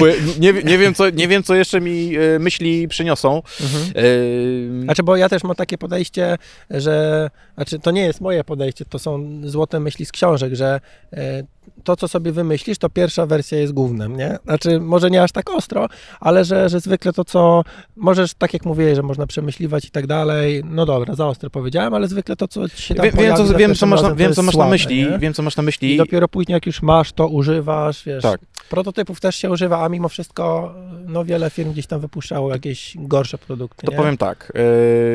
[0.40, 3.42] nie, nie, wiem, co, nie wiem, co jeszcze mi e, myśli przyniosą.
[3.60, 3.82] mhm.
[3.82, 6.38] E, Znaczy, bo ja też mam takie podejście,
[6.70, 10.80] że, znaczy to nie jest moje podejście, to są złote myśli z książek, że
[11.12, 11.42] e,
[11.80, 14.38] to, co sobie wymyślisz, to pierwsza wersja jest głównym, nie?
[14.44, 15.88] Znaczy, może nie aż tak ostro,
[16.20, 17.64] ale że, że zwykle to, co
[17.96, 21.94] możesz, tak jak mówiłeś, że można przemyśliwać i tak dalej, no dobra, za ostro powiedziałem,
[21.94, 24.14] ale zwykle to, co ci się tam wiem, wiem, pojawi co, wiem, co masz na,
[24.14, 25.06] wiem, co masz na myśli.
[25.10, 25.18] nie?
[25.18, 25.96] Wiem, co masz na I myśli.
[25.96, 28.22] dopiero później, jak już masz, to używasz, wiesz.
[28.22, 28.40] Tak.
[28.70, 30.74] Prototypów też się używa, a mimo wszystko,
[31.06, 33.98] no wiele firm gdzieś tam wypuszczało jakieś gorsze produkty, To nie?
[33.98, 34.52] powiem tak,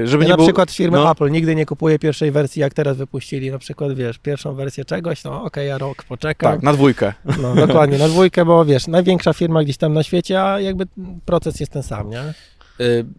[0.03, 0.47] e, żeby Ja nie na było...
[0.47, 1.11] przykład firmy no.
[1.11, 5.23] Apple nigdy nie kupuję pierwszej wersji, jak teraz wypuścili na przykład, wiesz, pierwszą wersję czegoś,
[5.23, 6.51] no okej, ja rok poczekam.
[6.53, 7.13] Tak, na dwójkę.
[7.41, 10.85] No, dokładnie, na dwójkę, bo wiesz, największa firma gdzieś tam na świecie, a jakby
[11.25, 12.19] proces jest ten sam, nie?
[12.19, 12.33] E,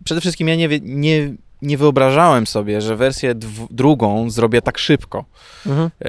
[0.04, 3.34] Przede wszystkim ja nie, nie, nie wyobrażałem sobie, że wersję
[3.70, 5.24] drugą zrobię tak szybko.
[5.66, 5.90] Mhm.
[6.04, 6.08] E,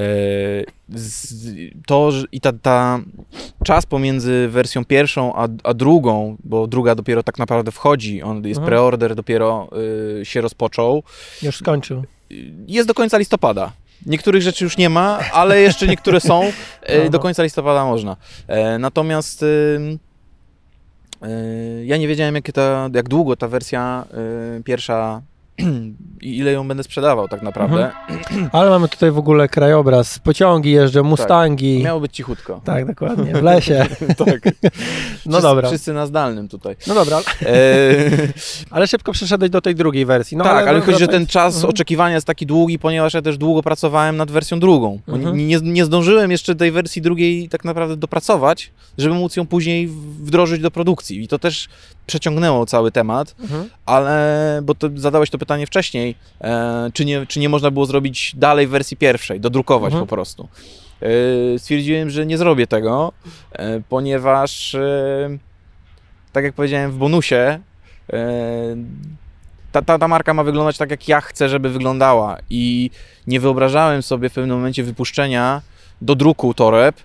[0.90, 1.34] z,
[1.86, 3.00] to że- i ta, ta
[3.64, 8.58] czas pomiędzy wersją pierwszą a, a drugą, bo druga dopiero tak naprawdę wchodzi, on jest
[8.60, 8.66] Mhm.
[8.68, 9.70] preorder dopiero
[10.22, 11.04] y, się rozpoczął,
[11.44, 12.04] Już skończył.
[12.32, 12.36] y,
[12.68, 13.72] jest do końca listopada.
[14.06, 16.42] Niektórych rzeczy już nie ma, ale jeszcze niektóre są.
[16.82, 18.18] E, do końca listopada można.
[18.48, 19.98] E, natomiast y,
[21.86, 24.06] ja nie wiedziałem, jakie ta, jak długo ta wersja
[24.60, 25.22] y, pierwsza
[26.22, 27.92] i ile ją będę sprzedawał tak naprawdę.
[28.52, 30.20] Ale mamy tutaj w ogóle krajobraz.
[30.20, 31.84] Pociągi jeżdżą, Mustangi.
[31.84, 32.62] Miało być cichutko.
[32.64, 33.34] Tak, dokładnie.
[33.34, 33.86] W lesie.
[34.26, 34.42] tak.
[34.46, 34.70] No
[35.32, 35.68] Wszyscy, dobra.
[35.68, 36.76] Wszyscy na zdalnym tutaj.
[36.88, 37.96] No dobra, E,
[38.72, 40.38] ale szybko przeszedłeś do tej drugiej wersji.
[40.38, 41.70] No, tak, ale chodzi, że ten czas Mhm.
[41.70, 45.00] oczekiwania jest taki długi, ponieważ ja też długo pracowałem nad wersją drugą.
[45.08, 45.38] Mhm.
[45.48, 49.88] Nie, nie, zdążyłem jeszcze tej wersji drugiej tak naprawdę dopracować, żeby móc ją później
[50.22, 51.24] wdrożyć do produkcji.
[51.24, 51.70] I to też
[52.08, 53.70] przeciągnęło cały temat, Mhm.
[53.86, 58.32] ale bo to zadałeś to pytanie wcześniej, e, czy, nie, czy nie można było zrobić
[58.36, 60.08] dalej wersji pierwszej, dodrukować Mhm.
[60.08, 60.48] po prostu.
[61.02, 63.12] E, stwierdziłem, że nie zrobię tego,
[63.52, 64.76] e, ponieważ
[66.34, 67.60] tak jak powiedziałem w bonusie,
[69.72, 72.38] ta, ta, ta marka ma wyglądać tak, jak ja chcę, żeby wyglądała.
[72.50, 72.90] I
[73.28, 75.62] nie wyobrażałem sobie w pewnym momencie wypuszczenia
[76.02, 76.96] do druku toreb,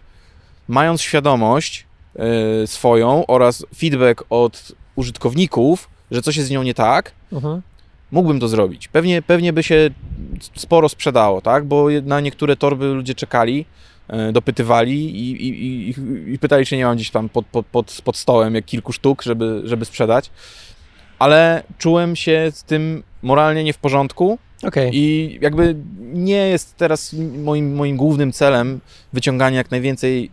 [0.68, 1.86] mając świadomość
[2.66, 7.62] swoją oraz feedback od użytkowników, że coś jest z nią nie tak, Mhm.
[8.12, 8.88] Mógłbym to zrobić.
[8.88, 9.90] Pewnie, pewnie by się
[10.54, 11.64] sporo sprzedało, tak?
[11.64, 13.64] Bo na niektóre torby ludzie czekali,
[14.08, 15.94] e, dopytywali i, i,
[16.32, 19.22] i, pytali, czy nie mam gdzieś tam pod, pod, pod, pod stołem jak kilku sztuk,
[19.22, 20.30] żeby, żeby sprzedać.
[21.18, 24.90] Ale czułem się z tym moralnie nie w porządku Okej.
[24.94, 25.76] i jakby
[26.12, 28.80] nie jest teraz moim, moim głównym celem
[29.12, 30.30] wyciąganie jak najwięcej,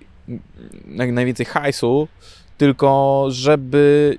[0.95, 2.07] jak najwięcej hajsu,
[2.57, 4.17] tylko żeby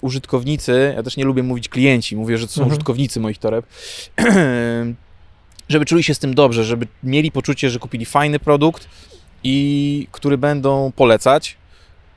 [0.00, 2.72] użytkownicy, ja też nie lubię mówić klienci, mówię, że to są Mhm.
[2.72, 3.66] użytkownicy moich toreb,
[5.68, 8.88] żeby czuli się z tym dobrze, żeby mieli poczucie, że kupili fajny produkt
[9.44, 11.56] i który będą polecać.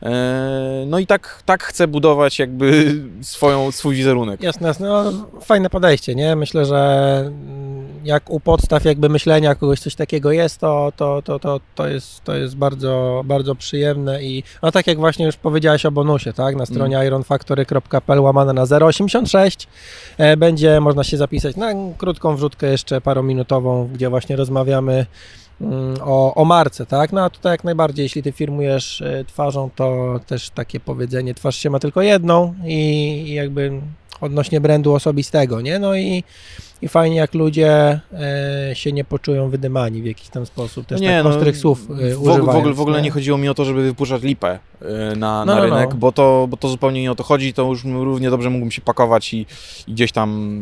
[0.04, 4.44] E, No i tak, tak chcę budować jakby swoją, swój wizerunek.
[4.44, 4.88] Jasne, jasne.
[4.88, 6.36] No, fajne podejście, nie?
[6.36, 11.40] Myślę, że mm, jak u podstaw jakby myślenia kogoś coś takiego jest, to, to, to,
[11.40, 15.86] to, to, jest, to jest bardzo, bardzo przyjemne i no tak jak właśnie już powiedziałeś
[15.86, 16.56] o bonusie, tak?
[16.56, 19.68] Na stronie ironfactory.pl łamane na 086
[20.18, 25.06] e, będzie można się zapisać na krótką wrzutkę jeszcze parominutową, gdzie właśnie rozmawiamy mm,
[26.02, 27.12] o, o marce, tak?
[27.12, 31.58] No a tutaj jak najbardziej, jeśli ty firmujesz e, twarzą, to też takie powiedzenie, twarz
[31.58, 32.76] się ma tylko jedną i,
[33.28, 33.82] i jakby
[34.22, 35.80] odnośnie brandu osobistego, nie?
[35.80, 36.24] No i,
[36.82, 41.26] i fajnie jak ludzie e, się nie poczują wydymani w jakiś tam sposób, też tak
[41.26, 43.04] ostrych słów e, w, ogóle, w, ogóle, używając, w ogóle nie?
[43.04, 45.96] nie chodziło mi o to, żeby wypuszczać lipę y, na, No, na no, rynek, no.
[45.96, 48.82] Bo, to, bo to zupełnie nie o to chodzi, to już równie dobrze mógłbym się
[48.82, 49.46] pakować i,
[49.88, 50.60] i gdzieś tam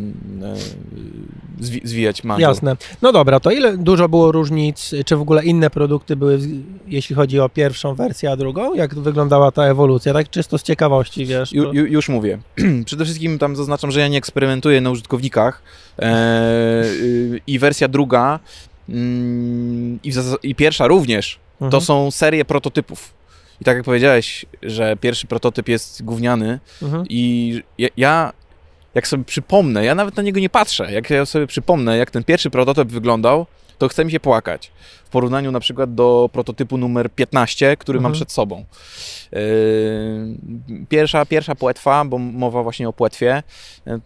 [1.60, 2.50] y, zwi, zwijać manżel.
[2.50, 2.78] Jasne.
[3.02, 6.40] No dobra, to ile dużo było różnic, czy w ogóle inne produkty były,
[6.88, 8.74] jeśli chodzi o pierwszą wersję, a drugą?
[8.74, 10.14] Jak wyglądała ta ewolucja?
[10.14, 11.54] Tak czysto z ciekawości, wiesz?
[11.54, 12.40] Ju, ju, już mówię.
[12.86, 15.62] Przede wszystkim tam zaznaczam, że ja nie eksperymentuję na użytkownikach
[15.98, 16.03] e,
[17.48, 18.40] i wersja druga
[18.90, 20.12] mm, i,
[20.44, 23.14] i pierwsza również to Mhm, są serie prototypów.
[23.62, 27.06] I tak jak powiedziałeś, że pierwszy prototyp jest gówniany mhm.
[27.10, 28.34] i ja, ja
[28.96, 32.24] jak sobie przypomnę, ja nawet na niego nie patrzę, jak ja sobie przypomnę, jak ten
[32.24, 33.46] pierwszy prototyp wyglądał,
[33.84, 34.72] to chce mi się płakać.
[35.06, 38.14] W porównaniu na przykład do prototypu numer 15, który mam Mhm.
[38.14, 38.66] przed sobą.
[39.32, 39.38] Yy,
[40.90, 43.44] Pierwsza, pierwsza płetwa, bo mowa właśnie o płetwie,
[43.86, 44.00] yy,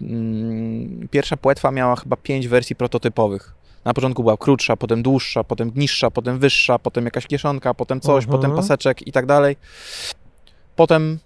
[1.11, 3.53] pierwsza płetwa miała chyba pięć wersji prototypowych.
[3.85, 8.23] Na początku była krótsza, potem dłuższa, potem niższa, potem wyższa, potem jakaś kieszonka, potem coś,
[8.23, 8.41] Mhm.
[8.41, 9.55] potem paseczek i tak dalej.
[10.75, 11.19] Potem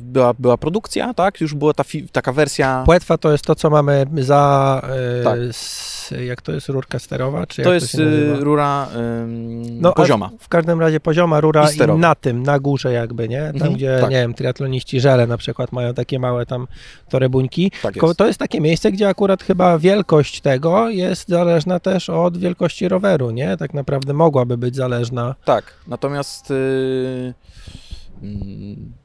[0.00, 1.40] była, była produkcja, tak?
[1.40, 2.82] Już była ta taka wersja.
[2.86, 4.82] Płetwa to jest to, co mamy za,
[5.20, 5.38] e, Tak.
[5.38, 7.46] s, jak to jest, rurka sterowa?
[7.46, 8.36] Czy To jest się nazywa?
[8.38, 8.88] y, rura
[9.22, 10.30] ym, No, pozioma.
[10.40, 13.40] W każdym razie pozioma rura I i, na tym, na górze jakby, nie?
[13.46, 14.10] Tam, Mhm, gdzie, tak.
[14.10, 16.66] nie wiem, triatloniści żele na przykład mają takie małe tam
[17.08, 17.72] torebuńki.
[17.82, 18.18] Tak jest.
[18.18, 23.30] to jest takie miejsce, gdzie akurat chyba wielkość tego jest zależna też od wielkości roweru,
[23.30, 23.56] nie?
[23.56, 25.34] Tak naprawdę mogłaby być zależna.
[25.44, 27.34] Tak, natomiast y, mm,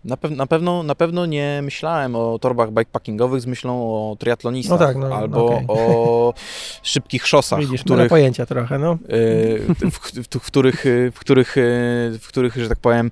[0.06, 4.80] na, pew- na, pewno, na pewno nie myślałem o torbach bikepackingowych z myślą o triatlonistach
[4.80, 5.66] No tak, no, albo okej.
[5.68, 6.34] o
[6.84, 8.10] szybkich szosach, Widzisz, w których...
[8.10, 8.94] pojęcia trochę, no.
[8.94, 13.12] y, w, w, w, których, w, których, y, w których, że tak powiem,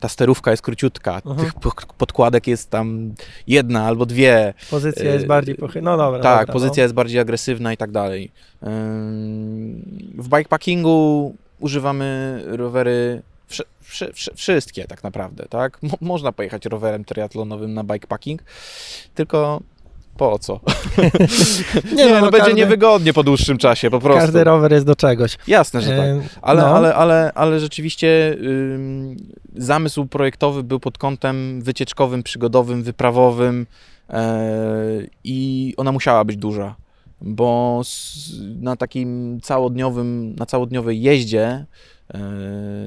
[0.00, 1.36] ta sterówka jest króciutka, Mhm.
[1.36, 3.14] tych po- podkładek jest tam
[3.46, 5.90] jedna albo dwie, Pozycja jest bardziej pochylona.
[5.96, 8.30] No dobra, Tak, dobra, pozycja jest bardziej agresywna i tak dalej.
[10.18, 13.22] W bikepackingu używamy rowery
[13.80, 15.82] wszy, wszystkie tak naprawdę, tak?
[15.82, 18.42] Mo, można pojechać rowerem triatlonowym na bikepacking,
[19.14, 19.60] tylko
[20.16, 20.60] po co?
[21.84, 21.96] No.
[21.96, 24.20] Nie, no, będzie każdy- niewygodnie po dłuższym czasie, po prostu.
[24.20, 25.38] Każdy rower jest do czegoś.
[25.46, 26.06] Jasne, że tak.
[26.06, 26.68] Yy, Ale, no.
[26.68, 29.16] ale, ale, ale rzeczywiście ym,
[29.56, 33.66] zamysł projektowy był pod kątem wycieczkowym, przygodowym, wyprawowym
[34.10, 34.42] e,
[35.24, 36.76] i ona musiała być duża,
[37.20, 37.82] bo
[38.60, 41.66] na takim całodniowym, na całodniowej jeździe e,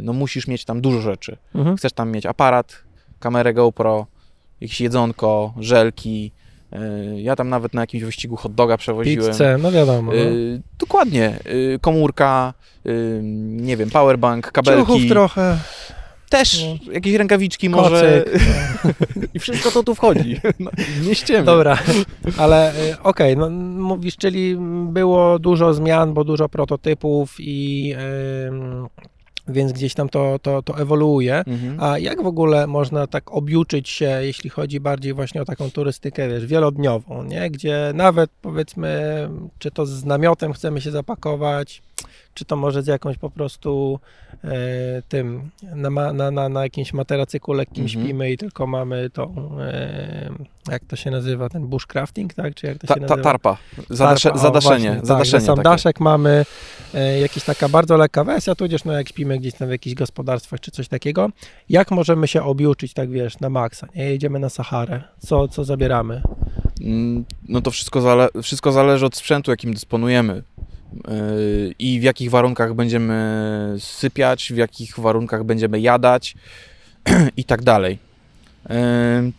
[0.01, 1.37] no musisz mieć tam dużo rzeczy.
[1.55, 1.77] Mhm.
[1.77, 2.83] Chcesz tam mieć aparat,
[3.19, 4.05] kamerę GoPro,
[4.61, 6.31] jakieś jedzonko, żelki,
[6.75, 9.27] Y, Ja tam nawet na jakimś wyścigu hot doga przewoziłem.
[9.27, 10.11] Pizzę, no wiadomo.
[10.11, 10.17] No.
[10.17, 11.39] Y, dokładnie.
[11.81, 12.53] Komórka,
[13.41, 15.09] nie wiem, powerbank, Ciuchów kabelki.
[15.09, 15.57] trochę,
[16.29, 16.93] Też no.
[16.93, 18.23] jakieś rękawiczki może.
[18.25, 18.43] kocyk.
[19.33, 20.39] I wszystko to tu wchodzi.
[20.59, 20.71] No,
[21.07, 21.45] nie ściemy.
[21.45, 21.77] Dobra,
[22.37, 24.57] ale y, okej, no mówisz, czyli
[24.89, 27.93] było dużo zmian, bo dużo prototypów i
[28.47, 28.87] ym,
[29.47, 31.35] więc gdzieś tam to, to, to ewoluuje.
[31.35, 31.77] Mhm.
[31.79, 36.29] A jak w ogóle można tak objuczyć się, jeśli chodzi bardziej właśnie o taką turystykę,
[36.29, 37.49] wiesz, wielodniową, nie?
[37.51, 41.81] Gdzie nawet powiedzmy, czy to z namiotem chcemy się zapakować,
[42.37, 43.99] czy to może z jakąś po prostu
[44.43, 44.49] e,
[45.09, 48.05] tym, na, na, na, na jakimś materacyku lekkim Mhm.
[48.05, 50.29] śpimy i tylko mamy tą, e,
[50.71, 52.55] jak to się nazywa, ten bushcrafting, tak?
[52.55, 53.23] Czy jak to Ta, się ta, nazywa?
[53.23, 53.57] tarpa.
[53.89, 54.89] Zadasze, Tarpa, o, zadaszenie.
[54.89, 56.45] właśnie, zadaszenie tak, sam daszek mamy
[56.93, 60.59] e, jakaś taka bardzo lekka wersja, tudzież no jak śpimy gdzieś tam w jakichś gospodarstwach
[60.59, 61.29] czy coś takiego,
[61.69, 64.03] jak możemy się objuczyć, tak wiesz, na maksa, nie?
[64.09, 66.21] Jedziemy na Saharę, co, co zabieramy?
[66.81, 70.43] Mm, No to wszystko, zale wszystko zależy od sprzętu, jakim dysponujemy.
[71.07, 76.35] Yy, I w jakich warunkach będziemy sypiać, w jakich warunkach będziemy jadać
[77.37, 77.99] i tak dalej.
[78.69, 79.31] Yy,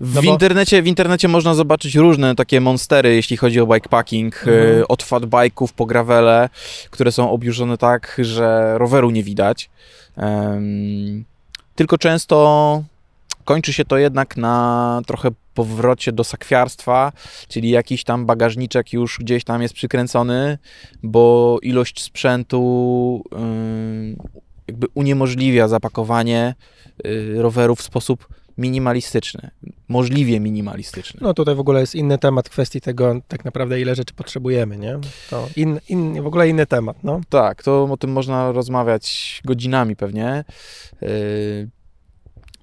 [0.00, 4.36] W, No bo- internecie, w internecie można zobaczyć różne takie monstery, jeśli chodzi o bikepacking,
[4.38, 4.76] Mhm.
[4.76, 6.48] yy, od fat bike'ów po gravele,
[6.90, 9.70] które są objużone tak, że roweru nie widać.
[10.16, 11.24] Em,
[11.74, 12.84] tylko często
[13.50, 17.12] kończy się to jednak na trochę powrocie do sakwiarstwa,
[17.48, 20.58] czyli jakiś tam bagażniczek już gdzieś tam jest przykręcony,
[21.02, 24.16] bo ilość sprzętu ym,
[24.68, 26.54] jakby uniemożliwia zapakowanie
[27.06, 28.28] y, roweru w sposób
[28.58, 29.50] minimalistyczny,
[29.88, 31.20] możliwie minimalistyczny.
[31.22, 34.98] No tutaj w ogóle jest inny temat kwestii tego, tak naprawdę ile rzeczy potrzebujemy, nie?
[35.30, 37.20] To in, in, w ogóle inny temat, no.
[37.28, 40.44] Tak, to o tym można rozmawiać godzinami pewnie.
[41.02, 41.79] Yy,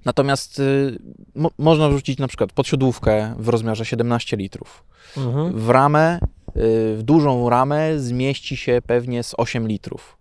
[0.05, 0.97] Natomiast y,
[1.35, 4.83] mo- można wrzucić na przykład podsiodłówkę w rozmiarze 17 litrów.
[5.17, 5.59] Mhm.
[5.59, 6.19] W ramę, y,
[6.97, 10.17] w dużą ramę zmieści się pewnie z 8 litrów.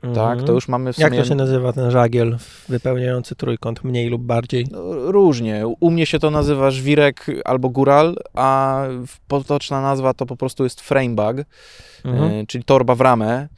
[0.00, 0.44] Tak, Mhm.
[0.44, 4.22] to już mamy w Jak sumie to się nazywa ten żagiel wypełniający trójkąt, mniej lub
[4.22, 4.66] bardziej?
[4.70, 5.66] no, różnie.
[5.80, 8.82] U mnie się to nazywa żwirek albo góral, a
[9.28, 11.36] potoczna nazwa to po prostu jest frame bag.
[12.04, 12.32] Mhm.
[12.32, 13.48] e, czyli torba w ramę.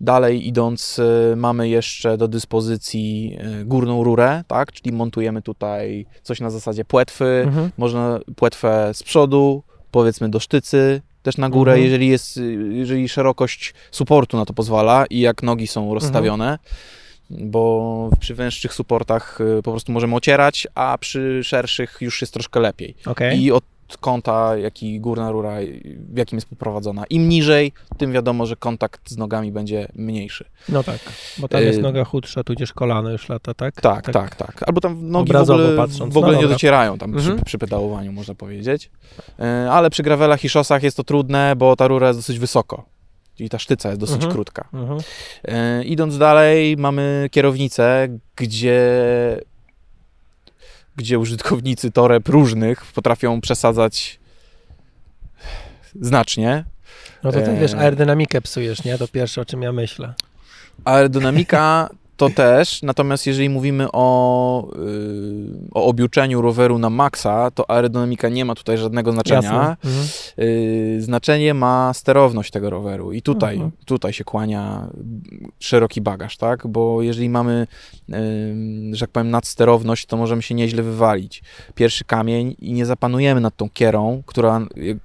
[0.00, 0.98] Dalej idąc,
[1.32, 4.72] e, mamy jeszcze do dyspozycji e, górną rurę, tak?
[4.72, 7.70] czyli montujemy tutaj coś na zasadzie płetwy, Mhm.
[7.78, 11.84] można płetwę z przodu, powiedzmy do sztycy, też na górę, Mhm.
[11.84, 12.40] jeżeli, jest,
[12.70, 16.58] jeżeli szerokość suportu na to pozwala i jak nogi są rozstawione.
[17.30, 22.94] Bo przy węższych suportach po prostu możemy ocierać, a przy szerszych już jest troszkę lepiej
[23.06, 23.42] Okej.
[23.42, 23.64] i od
[24.00, 25.56] kąta, jaki górna rura,
[26.12, 27.04] w jakim jest poprowadzona.
[27.10, 30.44] Im niżej, tym wiadomo, że kontakt z nogami będzie mniejszy.
[30.68, 30.98] No tak,
[31.38, 33.80] bo tam jest Y- noga chudsza, tudzież kolano już lata, tak?
[33.80, 34.62] Tak, tak, tak.
[34.68, 36.14] Albo tam nogi w ogóle, patrząc.
[36.14, 36.54] w ogóle No nie dobra.
[36.54, 37.36] docierają tam Mhm.
[37.36, 38.90] przy, przy pedałowaniu, można powiedzieć.
[39.40, 42.84] E, Ale przy gravelach i szosach jest to trudne, bo ta rura jest dosyć wysoko.
[43.36, 44.32] Czyli ta sztyca jest dosyć Mhm.
[44.32, 44.68] krótka.
[44.72, 44.98] Mhm.
[45.44, 48.80] E, idąc dalej, mamy kierownicę, gdzie,
[50.96, 54.20] gdzie użytkownicy toreb różnych potrafią przesadzać
[56.00, 56.64] znacznie.
[57.22, 58.98] No to ty wiesz, aerodynamikę psujesz, nie?
[58.98, 60.14] To pierwsze, o czym ja myślę.
[60.84, 68.28] Aerodynamika to też, natomiast jeżeli mówimy o, yy, o objuczeniu roweru na maksa, to aerodynamika
[68.28, 69.76] nie ma tutaj żadnego znaczenia.
[69.84, 70.06] Mhm.
[70.36, 73.72] Yy, znaczenie ma sterowność tego roweru i tutaj, Mhm.
[73.84, 74.88] tutaj się kłania
[75.60, 76.66] szeroki bagaż, tak?
[76.66, 77.66] Bo jeżeli mamy,
[78.08, 78.16] yy,
[78.92, 81.42] że tak powiem, nadsterowność, to możemy się nieźle wywalić.
[81.74, 84.60] Pierwszy kamień i nie zapanujemy nad tą kierą, która,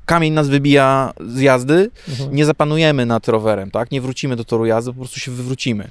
[0.06, 2.36] kamień nas wybija z jazdy, Mhm.
[2.36, 3.92] nie zapanujemy nad rowerem, tak?
[3.92, 5.88] Nie wrócimy do toru jazdy, po prostu się wywrócimy.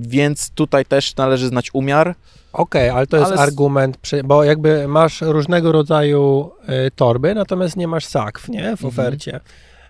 [0.00, 2.14] Więc tutaj też należy znać umiar.
[2.52, 6.50] Okej, ale to jest Ale argument, przy, bo jakby masz różnego rodzaju
[6.86, 8.62] y, torby, natomiast nie masz sakw, nie?
[8.76, 8.88] W Mhm.
[8.88, 9.40] ofercie.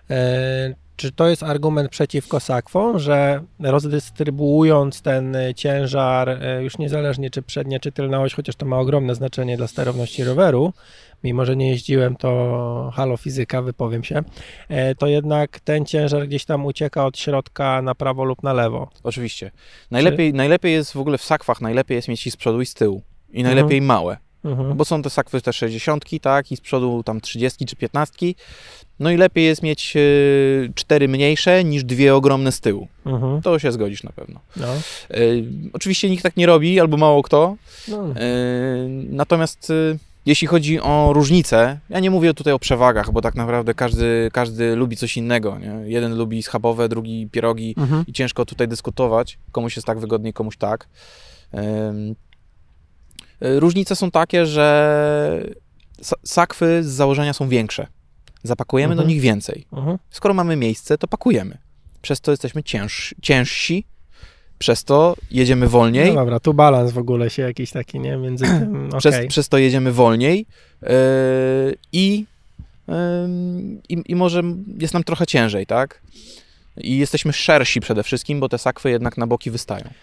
[0.09, 7.29] E, czy to jest argument przeciwko sakwom, że rozdystrybuując ten y, ciężar, y, już niezależnie
[7.29, 10.73] czy przednia, czy tylna oś, chociaż to ma ogromne znaczenie dla sterowności roweru,
[11.23, 14.23] mimo że nie jeździłem, to halo fizyka, wypowiem się,
[14.69, 18.89] e, to jednak ten ciężar gdzieś tam ucieka od środka na prawo lub na lewo.
[19.03, 19.51] Oczywiście.
[19.91, 22.73] Najlepiej, najlepiej jest w ogóle w sakwach, najlepiej jest mieć i z przodu i z
[22.73, 23.01] tyłu.
[23.33, 24.77] I najlepiej małe, Mhm.
[24.77, 26.51] bo są te sakwy te 60, tak?
[26.51, 28.33] I z przodu tam 30 czy 15.
[29.01, 32.87] No i lepiej jest mieć y, cztery mniejsze niż dwie ogromne z tyłu.
[33.05, 33.41] Mhm.
[33.41, 34.39] To się zgodzisz na pewno.
[34.57, 34.67] No.
[35.17, 35.43] Y,
[35.73, 37.55] oczywiście nikt tak nie robi, albo mało kto.
[37.87, 38.07] No.
[38.07, 38.13] Yy,
[39.09, 39.71] Natomiast
[40.25, 44.75] jeśli chodzi o różnice, ja nie mówię tutaj o przewagach, bo tak naprawdę każdy, każdy
[44.75, 45.59] lubi coś innego.
[45.59, 45.91] Nie?
[45.91, 48.03] Jeden lubi schabowe, drugi pierogi Mhm.
[48.07, 49.37] i ciężko tutaj dyskutować.
[49.51, 50.87] Komuś jest tak wygodniej, komuś tak.
[53.41, 55.45] Różnice są takie, że
[56.01, 57.87] sa- sakwy z założenia są większe.
[58.43, 59.07] Zapakujemy Mhm.
[59.07, 59.65] do nich więcej.
[59.73, 59.97] Mhm.
[60.09, 61.57] Skoro mamy miejsce, to pakujemy.
[62.01, 63.83] Przez to jesteśmy cięż, ciężsi,
[64.59, 68.17] przez to jedziemy wolniej, No dobra, tu balans w ogóle się jakiś taki, nie?
[68.17, 68.99] Między tym, okej.
[68.99, 70.45] przez, przez to jedziemy wolniej
[70.81, 70.89] yy,
[71.93, 72.25] i,
[72.87, 72.95] yy,
[73.89, 74.41] i, i może
[74.79, 76.01] jest nam trochę ciężej, tak?
[76.81, 79.83] I jesteśmy szersi przede wszystkim, bo te sakwy jednak na boki wystają.
[79.83, 79.93] Yy,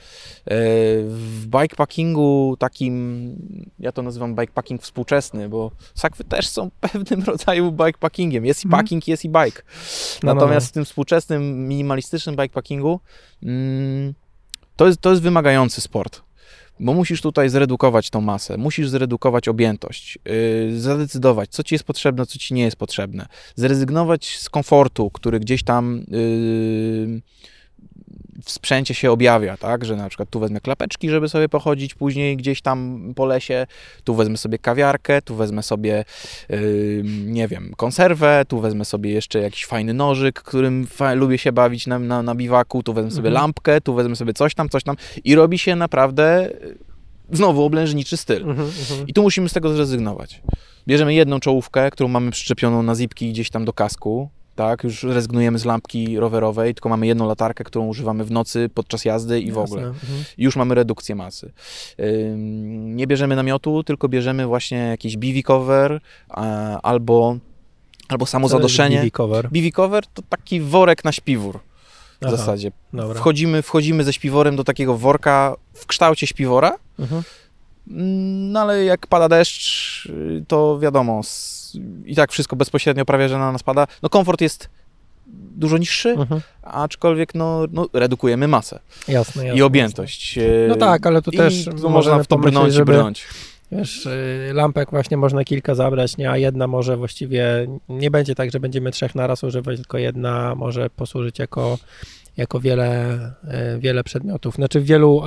[1.09, 3.35] W bikepackingu takim,
[3.79, 8.47] ja to nazywam bikepacking współczesny, bo sakwy też są pewnym rodzaju bikepackingiem.
[8.47, 8.83] Jest i Mhm.
[8.85, 9.62] packing, jest i bike.
[10.22, 10.70] No, no, Natomiast no.
[10.70, 13.01] w tym współczesnym, minimalistycznym bikepackingu
[13.43, 14.14] mm,
[14.76, 16.28] to, jest, to jest wymagający sport.
[16.81, 22.26] Bo musisz tutaj zredukować tą masę, musisz zredukować objętość, yy, zadecydować, co ci jest potrzebne,
[22.26, 23.26] co ci nie jest potrzebne,
[23.57, 27.20] zrezygnować z komfortu, który gdzieś tam yy,
[28.44, 32.36] w sprzęcie się objawia, tak, że na przykład tu wezmę klapeczki, żeby sobie pochodzić później
[32.36, 33.66] gdzieś tam po lesie,
[34.04, 36.04] tu wezmę sobie kawiarkę, tu wezmę sobie,
[36.48, 41.86] yy, nie wiem, konserwę, tu wezmę sobie jeszcze jakiś fajny nożyk, którym lubię się bawić
[41.86, 43.34] na, na, na biwaku, tu wezmę sobie Mhm.
[43.34, 48.16] lampkę, tu wezmę sobie coś tam, coś tam i robi się naprawdę yy, znowu oblężniczy
[48.16, 48.42] styl.
[48.42, 49.09] Mhm, mhm.
[49.09, 50.42] I tu musimy z tego zrezygnować.
[50.86, 55.59] Bierzemy jedną czołówkę, którą mamy przyczepioną na zipki gdzieś tam do kasku, tak, już rezygnujemy
[55.59, 59.59] z lampki rowerowej, tylko mamy jedną latarkę, którą używamy w nocy podczas jazdy i w
[59.59, 59.82] ogóle.
[59.82, 60.24] Jasne, mhm.
[60.38, 61.52] Już mamy redukcję masy.
[62.68, 66.00] Nie bierzemy namiotu, tylko bierzemy właśnie jakiś BV cover
[66.82, 67.36] albo,
[68.09, 68.98] albo samo zadoszenie.
[68.98, 69.48] BB cover?
[69.50, 71.59] BV cover to taki worek na śpiwór
[72.20, 72.72] w Aha, zasadzie.
[72.92, 73.20] Dobra.
[73.20, 77.22] Wchodzimy, wchodzimy ze śpiworem do takiego worka w kształcie śpiwora, Mhm.
[77.90, 81.20] Mm, No ale jak pada deszcz, y, to wiadomo,
[82.07, 83.87] i tak wszystko bezpośrednio prawie, że na nas pada.
[84.03, 84.69] No komfort jest
[85.57, 86.41] dużo niższy, Mhm.
[86.62, 89.59] aczkolwiek no, no redukujemy masę Jasne, jasne.
[89.59, 90.39] i objętość.
[90.39, 93.27] y, No tak, ale tu też można w to brnąć i żeby- brnąć.
[93.73, 96.31] Wiesz, y, lampek właśnie można kilka zabrać, nie?
[96.31, 100.91] a jedna może właściwie, nie będzie tak, że będziemy trzech naraz używać, tylko jedna może
[100.91, 101.79] posłużyć jako,
[102.37, 103.16] jako wiele,
[103.77, 104.55] y, wiele przedmiotów.
[104.55, 105.23] Znaczy w wielu,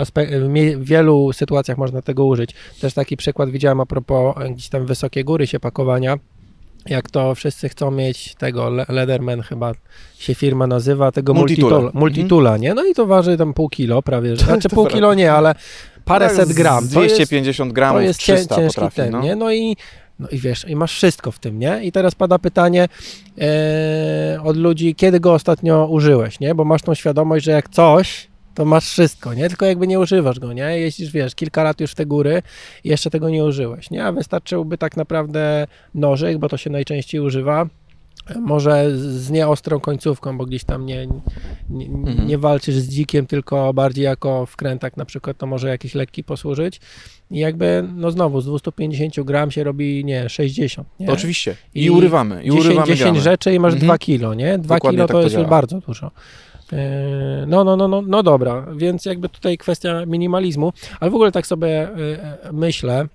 [0.77, 2.51] w wielu sytuacjach można tego użyć.
[2.81, 6.17] Też taki przykład widziałem a propos gdzieś tam wysokie góry się pakowania,
[6.85, 9.71] jak to wszyscy chcą mieć tego, Le- Leatherman chyba
[10.19, 11.91] się firma nazywa, tego multitoola, Mhm.
[11.99, 12.73] multitoola nie?
[12.73, 15.55] No i to waży tam pół kilo prawie, że- znaczy pół kilo nie, ale
[16.05, 16.85] paręset Tak, gram.
[16.85, 18.95] Z To jest- 250 gramów, to jest cię, 300 ciężki potrafi.
[18.95, 19.21] ten, no.
[19.21, 19.35] nie?
[19.35, 19.77] No i,
[20.19, 21.83] no i wiesz, i masz wszystko w tym, nie?
[21.83, 22.87] I teraz pada pytanie
[23.41, 26.55] e, od ludzi, kiedy go ostatnio użyłeś, nie?
[26.55, 29.47] Bo masz tą świadomość, że jak coś, to masz wszystko, nie?
[29.49, 30.63] Tylko jakby nie używasz go, nie?
[30.79, 32.41] Jeździsz, wiesz, kilka lat już w te góry
[32.83, 34.05] i jeszcze tego nie użyłeś, nie?
[34.05, 37.65] A wystarczyłby tak naprawdę nożyk, bo to się najczęściej używa,
[38.39, 41.07] może z nieostrą końcówką, bo gdzieś tam nie,
[41.69, 42.27] nie, Mhm.
[42.27, 46.81] nie walczysz z dzikiem, tylko bardziej jako wkrętak na przykład, to może jakiś lekki posłużyć.
[47.31, 51.07] I jakby, no znowu, z 250 gram się robi, nie, 60, nie?
[51.07, 51.55] To oczywiście.
[51.75, 52.43] I, I urywamy.
[52.43, 53.21] I 10, urywamy 10 gramy.
[53.21, 53.87] rzeczy i masz Mhm.
[53.87, 54.57] 2 kilo, nie?
[54.57, 55.49] 2 Dokładnie kilo tak to to jest już działa.
[55.49, 56.11] bardzo dużo.
[56.71, 56.77] Yy,
[57.47, 61.47] No, no, no, no, no dobra, więc jakby tutaj kwestia minimalizmu, ale w ogóle tak
[61.47, 63.07] sobie yy, myślę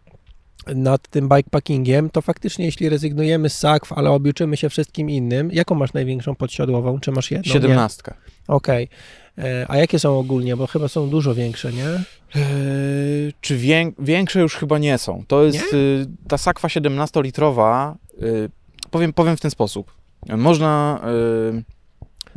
[0.74, 5.74] nad tym bikepackingiem, to faktycznie jeśli rezygnujemy z sakw, ale obliczymy się wszystkim innym, jaką
[5.74, 7.00] masz największą podsiodłową?
[7.00, 7.52] Czy masz jedną?
[7.52, 8.02] 17.
[8.48, 8.88] Okej.
[9.36, 10.57] Yy, A jakie są ogólnie?
[10.57, 11.84] Bo chyba są dużo większe, nie?
[11.86, 15.24] Eee, czy wię, większe już chyba nie są.
[15.28, 17.94] To jest y, ta sakwa 17-litrowa.
[18.22, 18.50] Y,
[18.90, 19.92] powiem, powiem w ten sposób.
[20.36, 21.00] Można.
[21.59, 21.76] Y,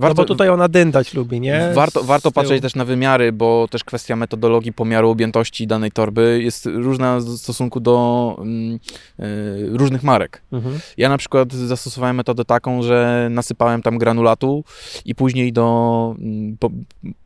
[0.07, 1.71] no bo tutaj ona dyndać lubi, nie?
[1.73, 6.65] Warto, warto patrzeć też na wymiary, bo też kwestia metodologii pomiaru objętości danej torby jest
[6.65, 8.79] różna w stosunku do mm,
[9.19, 10.41] y, różnych marek.
[10.51, 10.79] Mhm.
[10.97, 14.63] Ja na przykład zastosowałem metodę taką, że nasypałem tam granulatu
[15.05, 16.69] i później do mm, po,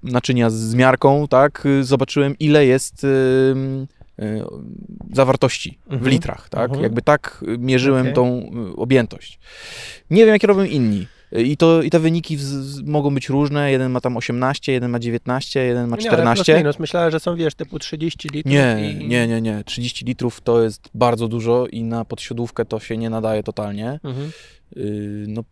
[0.04, 3.08] naczynia z miarką, tak, zobaczyłem ile jest y,
[4.20, 4.44] y,
[5.14, 6.12] zawartości w Mhm.
[6.12, 6.84] litrach, tak, Mhm.
[6.84, 8.14] jakby tak mierzyłem Okej.
[8.14, 9.40] tą y, objętość.
[10.10, 11.08] Nie wiem, jakie robią inni.
[11.38, 12.44] Y, I, to, I te wyniki w,
[12.86, 13.72] mogą być różne.
[13.72, 16.44] Jeden ma tam 18, jeden ma 19, jeden ma Nie, ale 14.
[16.44, 16.80] plus minus.
[16.80, 18.54] Myślałem, że są, wiesz, typu 30 litrów.
[18.54, 19.08] Nie, i...
[19.08, 19.64] nie, nie, nie.
[19.64, 24.00] 30 litrów to jest bardzo dużo i na podsiodówkę to się nie nadaje totalnie.
[24.04, 24.32] Mhm.
[24.76, 25.44] Yy, no,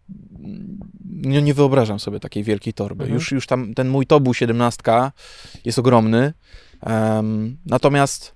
[1.12, 3.04] nie, nie wyobrażam sobie takiej wielkiej torby.
[3.04, 3.14] Mhm.
[3.14, 4.84] Już, już tam ten mój tobu 17
[5.66, 6.34] jest ogromny,
[6.82, 8.36] em, natomiast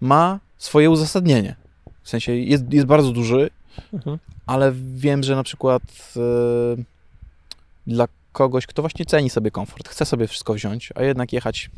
[0.00, 1.56] ma swoje uzasadnienie.
[2.02, 3.50] W sensie jest, jest bardzo duży,
[3.92, 4.18] Mhm.
[4.46, 5.82] Ale wiem, że na przykład
[6.16, 6.20] e,
[7.86, 11.70] dla kogoś, kto właśnie ceni sobie komfort, chce sobie wszystko wziąć, a jednak jechać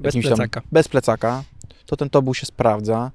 [0.00, 0.62] Bez jakimś tam- plecaka.
[0.72, 1.44] bez plecaka,
[1.86, 3.10] to ten tobu się sprawdza.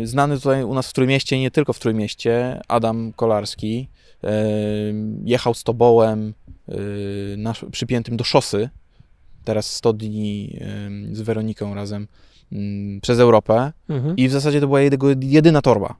[0.00, 3.88] Yy, Znany tutaj u nas w Trójmieście, nie tylko w Trójmieście, Adam Kolarski
[4.22, 4.30] yy,
[5.24, 6.34] jechał z tobołem
[7.36, 8.68] na, przypiętym do szosy.
[9.44, 10.58] Teraz 100 dni
[11.12, 12.06] z Weroniką razem
[13.02, 14.16] przez Europę Mhm.
[14.16, 15.94] i w zasadzie to była jego jedyna torba.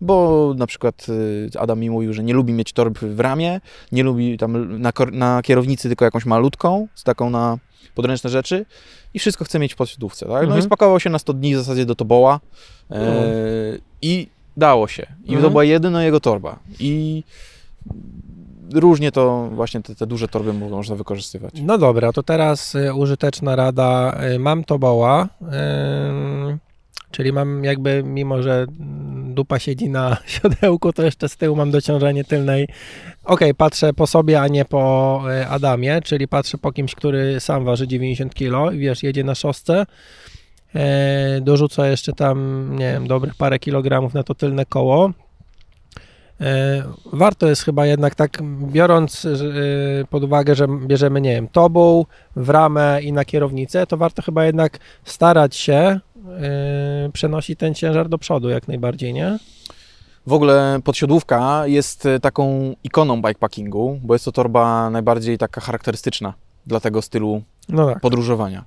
[0.00, 3.60] Bo na przykład y, Adam mi mówił, że nie lubi mieć torby w ramię,
[3.92, 7.58] nie lubi tam na, na kierownicy tylko jakąś malutką, z taką na
[7.94, 8.66] podręczne rzeczy
[9.14, 10.34] i wszystko chce mieć w podsiadówce, tak?
[10.34, 10.60] No Mhm.
[10.60, 12.40] i spakował się na 100 dni w zasadzie do Toboła
[12.90, 13.80] e, Mhm.
[14.02, 15.02] i dało się.
[15.24, 15.50] I to Mhm.
[15.52, 16.58] była jedyna jego torba.
[16.80, 17.24] I
[18.74, 21.54] różnie to właśnie te, te duże torby mo- można wykorzystywać.
[21.62, 24.20] No dobra, to teraz y, użyteczna rada.
[24.34, 25.28] Y, Mam toboła,
[27.10, 28.66] czyli mam jakby, mimo że
[29.34, 32.68] dupa siedzi na siodełku, to jeszcze z tyłu mam dociążenie tylnej.
[33.24, 37.64] Okej, patrzę po sobie, a nie po y, Adamie, czyli patrzę po kimś, który sam
[37.64, 39.86] waży 90 kg i wiesz, jedzie na szosce.
[40.74, 45.10] E, dorzuca jeszcze tam, nie wiem, dobrych parę kilogramów na to tylne koło.
[46.40, 46.82] E,
[47.12, 49.28] Warto jest chyba jednak tak, biorąc e,
[50.10, 52.04] pod uwagę, że bierzemy, nie wiem, tobą
[52.36, 56.00] w ramę i na kierownicę, to warto chyba jednak starać się
[56.40, 59.38] e, przenosić ten ciężar do przodu jak najbardziej, nie?
[60.26, 66.34] W ogóle podsiodłówka jest e, taką ikoną bikepackingu, bo jest to torba najbardziej taka charakterystyczna
[66.66, 68.00] dla tego stylu No tak.
[68.00, 68.64] podróżowania.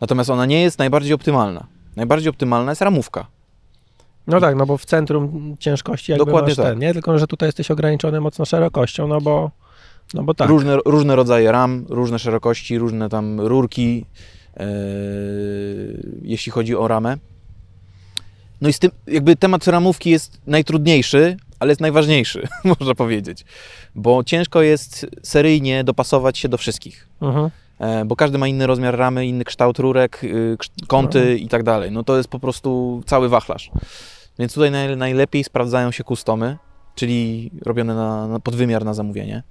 [0.00, 1.66] Natomiast ona nie jest najbardziej optymalna.
[1.96, 3.26] Najbardziej optymalna jest ramówka.
[4.26, 6.78] No tak, no bo w centrum ciężkości jakby Dokładnie masz ten, tak.
[6.78, 6.92] nie?
[6.92, 9.50] Tylko, że tutaj jesteś ograniczony mocno szerokością, no bo,
[10.14, 10.48] no bo tak.
[10.48, 14.06] Różne, różne rodzaje ram, różne szerokości, różne tam rurki,
[16.22, 17.16] jeśli chodzi o ramę.
[18.60, 22.48] No i z tym, jakby temat ramówki jest najtrudniejszy, ale jest najważniejszy,
[22.78, 23.44] można powiedzieć.
[23.94, 27.08] Bo ciężko jest seryjnie dopasować się do wszystkich.
[27.20, 27.50] Mhm.
[27.78, 31.38] E, bo każdy ma inny rozmiar ramy, inny kształt rurek, y, kąty Mhm.
[31.38, 31.90] i tak dalej.
[31.92, 33.70] No to jest po prostu cały wachlarz.
[34.38, 36.56] Więc tutaj naj, najlepiej sprawdzają się kustomy,
[36.94, 39.42] czyli robione na, na podwymiar na zamówienie.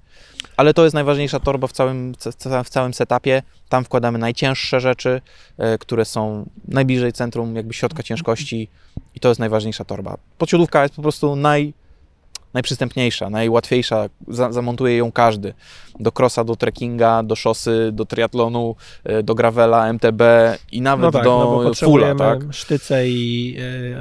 [0.57, 3.41] Ale to jest najważniejsza torba w całym, ca- ca- w całym setupie.
[3.69, 5.21] Tam wkładamy najcięższe rzeczy,
[5.57, 8.69] e, które są najbliżej centrum, jakby środka ciężkości
[9.15, 10.17] i to jest najważniejsza torba.
[10.37, 11.73] Podsiodówka jest po prostu naj,
[12.55, 15.53] najprzystępniejsza, najłatwiejsza, za, zamontuje ją każdy.
[15.99, 20.21] Do crossa, do trekkinga, do szosy, do triatlonu, e, do gravela, MTB
[20.71, 22.39] i nawet No tak, do no potrzebujemy tak?
[22.51, 23.57] sztyce i,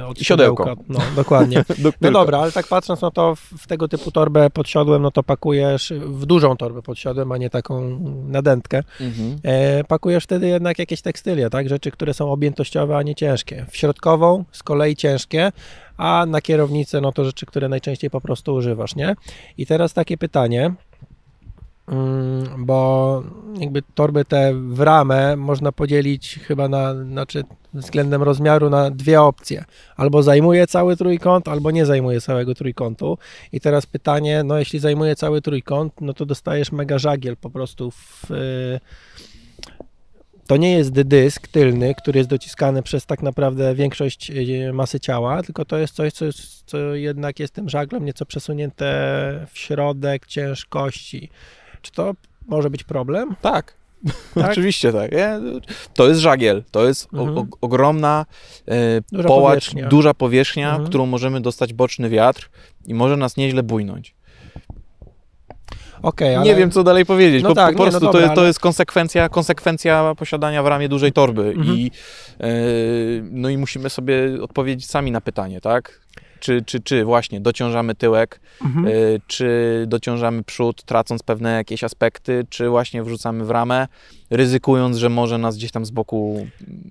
[0.07, 0.75] od I siodełko.
[0.89, 1.63] No, dokładnie.
[1.83, 5.11] Do, No dobra, ale tak patrząc, no to w, w tego typu torbę podsiodłem, no
[5.11, 8.83] to pakujesz w dużą torbę podsiodłem, a nie taką nadętkę.
[9.01, 9.35] Mhm.
[9.43, 11.69] E, pakujesz wtedy jednak jakieś tekstylia, tak?
[11.69, 13.65] Rzeczy, które są objętościowe, a nie ciężkie.
[13.71, 15.51] W środkową z kolei ciężkie,
[15.97, 19.15] a na kierownicę, no to rzeczy, które najczęściej po prostu używasz, nie?
[19.57, 20.73] I teraz takie pytanie,
[21.87, 23.23] mm, bo
[23.59, 27.43] jakby torby te w ramę można podzielić chyba na, znaczy
[27.73, 29.65] względem rozmiaru na dwie opcje.
[29.95, 33.17] Albo zajmuje cały trójkąt, albo nie zajmuje całego trójkątu.
[33.51, 37.91] I teraz pytanie, no jeśli zajmuje cały trójkąt, no to dostajesz mega żagiel po prostu
[37.91, 38.31] w...
[38.31, 38.79] y,
[40.47, 45.43] to nie jest dysk tylny, który jest dociskany przez tak naprawdę większość y, masy ciała,
[45.43, 48.85] tylko to jest coś, co, jest, co jednak jest tym żaglem nieco przesunięte
[49.51, 51.29] w środek ciężkości.
[51.81, 52.13] Czy to
[52.47, 53.35] może być problem?
[53.41, 53.73] Tak.
[54.35, 54.47] Tak?
[54.51, 55.11] Oczywiście tak.
[55.11, 55.39] Nie?
[55.93, 57.37] To jest żagiel, to jest Mhm.
[57.37, 58.25] o, ogromna
[58.67, 59.87] e, Duża połacz, powierzchnia.
[59.87, 60.87] duża powierzchnia, Mhm.
[60.89, 62.49] którą możemy dostać boczny wiatr
[62.85, 64.15] i może nas nieźle bójnąć.
[66.05, 66.45] Okej, ale...
[66.45, 68.35] Nie wiem, co dalej powiedzieć, No bo tak, po nie, no prostu dobra, to, jest,
[68.35, 71.77] to jest konsekwencja, konsekwencja posiadania w ramię dużej torby Mhm.
[71.77, 71.91] i
[72.39, 72.47] e,
[73.31, 75.99] no i musimy sobie odpowiedzieć sami na pytanie, tak?
[76.39, 78.87] Czy, czy, czy właśnie dociążamy tyłek, Mhm.
[78.87, 78.91] e,
[79.27, 83.87] czy dociążamy przód, tracąc pewne jakieś aspekty, czy właśnie wrzucamy w ramę,
[84.29, 86.47] ryzykując, że może nas gdzieś tam z boku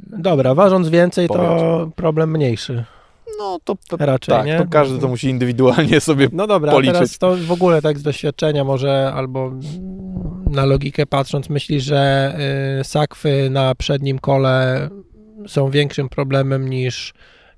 [0.07, 2.85] Dobra, ważąc więcej, to problem mniejszy.
[3.39, 4.59] No to, to Raczej, tak, nie?
[4.59, 6.29] to każdy to musi indywidualnie sobie.
[6.33, 6.95] No dobra, policzyć.
[6.95, 9.53] teraz to w ogóle tak z doświadczenia może albo
[10.51, 12.35] na logikę patrząc myślisz, że
[12.81, 14.89] y, sakwy na przednim kole
[15.47, 17.13] są większym problemem niż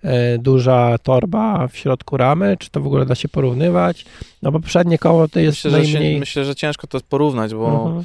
[0.04, 0.08] y,
[0.38, 2.56] duża torba w środku ramy?
[2.58, 4.04] Czy to w ogóle da się porównywać?
[4.42, 6.18] No bo przednie koło to jest Myślę, że, się, najmniej...
[6.20, 8.04] myślę, że ciężko to porównać, bo Mhm.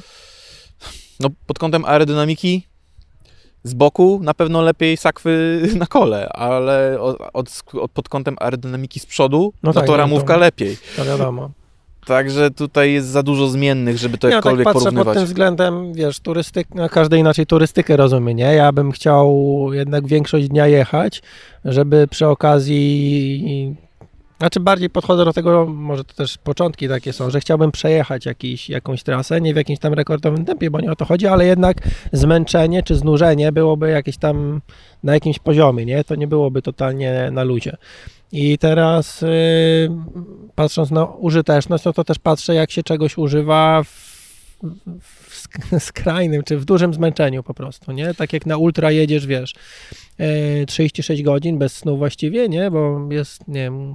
[1.20, 2.66] no, pod kątem aerodynamiki
[3.64, 9.00] z boku na pewno lepiej sakwy na kole, ale od, od, od, pod kątem aerodynamiki
[9.00, 10.76] z przodu, No no, tak, to no ramówka lepiej.
[10.96, 11.50] To wiadomo.
[12.06, 15.16] Także tutaj jest za dużo zmiennych, żeby to Ja tak jakkolwiek patrzę pod porównywać.
[15.16, 18.54] tym względem, wiesz, turystyk, no każdy inaczej turystykę rozumie, nie?
[18.54, 21.22] Ja bym chciał jednak większość dnia jechać,
[21.64, 23.76] żeby przy okazji,
[24.42, 28.68] znaczy bardziej podchodzę do tego, może to też początki takie są, że chciałbym przejechać jakiś,
[28.68, 31.76] jakąś trasę, nie w jakimś tam rekordowym tempie, bo nie o to chodzi, ale jednak
[32.12, 34.60] zmęczenie czy znużenie byłoby jakieś tam
[35.02, 36.04] na jakimś poziomie, nie?
[36.04, 37.76] To nie byłoby totalnie na luzie.
[38.32, 39.26] I teraz y,
[40.54, 43.88] patrząc na użyteczność, no to też patrzę, jak się czegoś używa w,
[45.00, 45.31] w
[45.78, 48.14] skrajnym, czy w dużym zmęczeniu po prostu, nie?
[48.14, 49.54] Tak jak na ultra jedziesz, wiesz,
[50.18, 52.70] e, 36 godzin bez snu właściwie, nie?
[52.70, 53.92] Bo jest, nie wiem,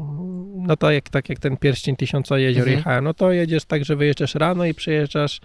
[0.68, 2.78] no to jak, tak jak ten pierścień tysiąca jezior Mhm.
[2.78, 5.42] jechałem, no to jedziesz tak, że wyjeżdżasz rano i przyjeżdżasz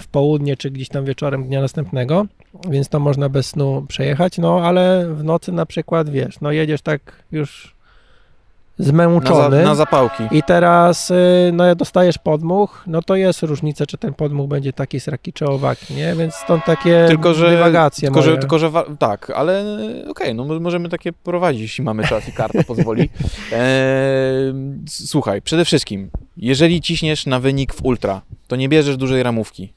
[0.00, 2.26] w południe, czy gdzieś tam wieczorem dnia następnego,
[2.70, 6.82] więc to można bez snu przejechać, no ale w nocy na przykład, wiesz, no jedziesz
[6.82, 7.74] tak już
[8.80, 9.64] Na, za, zmęczony.
[9.64, 10.22] na zapałki.
[10.30, 11.14] I teraz, y,
[11.52, 15.94] no dostajesz podmuch, no to jest różnica, czy ten podmuch będzie taki sraki, czy owaki,
[15.94, 16.14] nie?
[16.14, 18.40] Więc stąd takie Tylko, że, dywagacje tylko, że, moje.
[18.40, 19.64] tylko, że tak, ale
[20.08, 23.08] okej, no mo- możemy takie prowadzić, jeśli mamy czas i karta pozwoli.
[24.88, 29.72] S- słuchaj, przede wszystkim, jeżeli ciśniesz na wynik w ultra, to nie bierzesz dużej ramówki.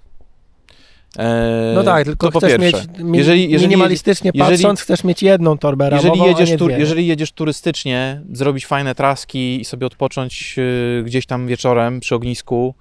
[1.17, 2.87] Eee, No tak, tylko to po chcesz pierwsze.
[2.87, 6.79] mieć, mi, jeżeli, jeżeli, minimalistycznie jeżeli- patrząc, chcesz mieć jedną torbę jeżeli, jedziesz dwie.
[6.79, 12.75] jeżeli jedziesz turystycznie, zrobić fajne traski i sobie odpocząć y, gdzieś tam wieczorem przy ognisku,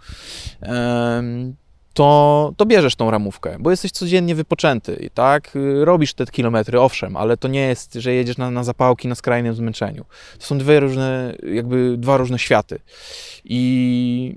[1.94, 6.80] to, to bierzesz tą ramówkę, bo jesteś codziennie wypoczęty i tak, y, robisz te kilometry,
[6.80, 10.04] owszem, ale to nie jest, że jedziesz na, na zapałki na skrajnym zmęczeniu.
[10.38, 12.78] To są dwie różne, jakby dwa różne światy.
[13.44, 14.36] I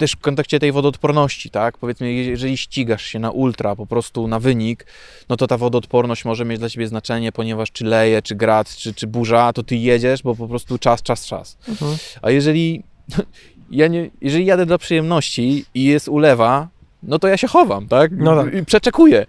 [0.00, 4.38] też w kontekście tej wodoodporności, tak, powiedzmy, jeżeli ścigasz się na ultra, po prostu na
[4.38, 4.86] wynik,
[5.28, 8.94] no to ta wodoodporność może mieć dla ciebie znaczenie, ponieważ czy leje, czy grad, czy,
[8.94, 11.58] czy burza, to ty jedziesz, bo po prostu czas, czas, czas.
[11.68, 11.96] Mhm.
[12.22, 12.82] A jeżeli
[13.70, 16.68] ja nie, jeżeli jadę dla przyjemności i jest ulewa,
[17.02, 18.10] no to ja się chowam, tak?
[18.14, 18.54] No tak.
[18.54, 19.26] I przeczekuję.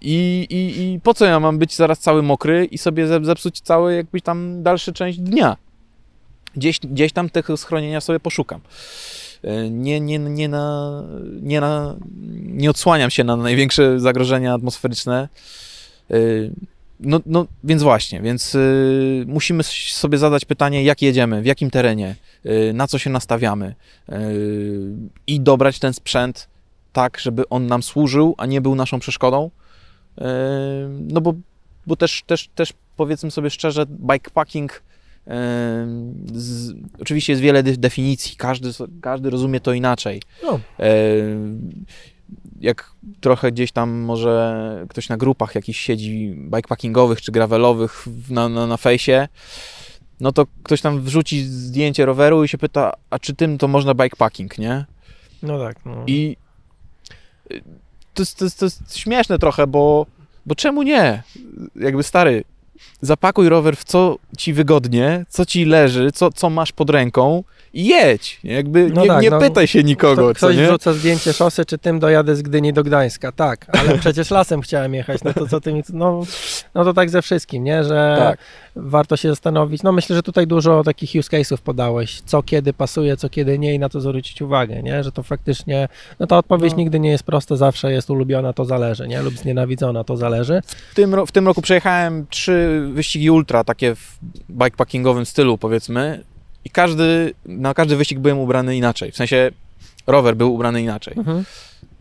[0.00, 3.60] I, i, I po co ja mam być zaraz cały mokry i sobie zep- zepsuć
[3.60, 5.56] cały jakby tam dalszy część dnia?
[6.56, 8.60] Gdzieś, gdzieś tam tego schronienia sobie poszukam.
[9.44, 11.02] E, Nie, nie, nie, na,
[11.42, 11.96] nie, na,
[12.42, 15.28] nie odsłaniam się na największe zagrożenia atmosferyczne.
[16.10, 16.16] E,
[17.00, 22.16] No, no więc właśnie, więc y, musimy sobie zadać pytanie, jak jedziemy, w jakim terenie,
[22.74, 23.74] na co się nastawiamy
[25.26, 26.48] i dobrać ten sprzęt
[26.92, 29.50] tak, żeby on nam służył, a nie był naszą przeszkodą.
[31.00, 31.34] No bo,
[31.86, 34.82] bo też, też, też powiedzmy sobie szczerze, bikepacking
[36.32, 38.70] z, oczywiście jest wiele de- definicji, każdy,
[39.00, 40.22] każdy rozumie to inaczej.
[40.42, 40.60] No.
[42.60, 48.66] Jak trochę gdzieś tam może ktoś na grupach jakichś siedzi bikepackingowych czy gravelowych na, na,
[48.66, 49.28] na fejsie,
[50.20, 53.94] no to ktoś tam wrzuci zdjęcie roweru i się pyta, a czy tym to można
[53.94, 54.84] bikepacking, nie?
[55.42, 55.84] No tak.
[55.84, 56.04] No.
[56.06, 56.36] I
[57.52, 57.62] y,
[58.14, 60.06] to jest, to jest, to jest śmieszne trochę, bo,
[60.46, 61.22] bo czemu nie?
[61.76, 62.44] Jakby stary,
[63.00, 67.44] zapakuj rower w co ci wygodnie, co ci leży, co, co masz pod ręką
[67.74, 68.40] i jedź.
[68.44, 70.66] Jakby No nie, tak, nie no, pytaj się nikogo, Kto, ktoś nie?
[70.66, 73.32] wrzuca zdjęcie szosy, czy tym dojadę z Gdyni do Gdańska.
[73.32, 75.82] Tak, ale przecież lasem chciałem jechać, no to co ty mi...
[75.92, 76.22] No,
[76.74, 77.84] no to tak ze wszystkim, nie?
[77.84, 78.38] Że Tak.
[78.76, 79.82] warto się zastanowić.
[79.82, 83.74] No myślę, że tutaj dużo takich use case'ów podałeś, co kiedy pasuje, co kiedy nie
[83.74, 85.04] i na to zwrócić uwagę, nie?
[85.04, 85.88] Że to faktycznie,
[86.20, 86.78] no ta odpowiedź No.
[86.78, 89.22] nigdy nie jest prosta, zawsze jest ulubiona, to zależy, nie?
[89.22, 90.62] Lub znienawidzona, to zależy.
[90.90, 94.18] W tym, w tym roku przejechałem trzy wyścigi ultra, takie w
[94.50, 96.24] bikepackingowym stylu powiedzmy
[96.64, 99.50] i każdy, na każdy wyścig byłem ubrany inaczej, w sensie
[100.06, 101.44] rower był ubrany inaczej, Mhm.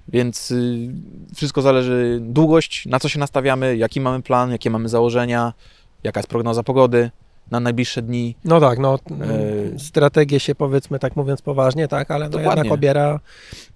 [0.07, 0.89] więc y,
[1.35, 5.53] wszystko zależy, długość, na co się nastawiamy, jaki mamy plan, jakie mamy założenia,
[6.03, 7.11] jaka jest prognoza pogody
[7.51, 8.35] na najbliższe dni.
[8.45, 13.19] No tak, no E, strategię się powiedzmy tak mówiąc poważnie, tak, ale no jednak obiera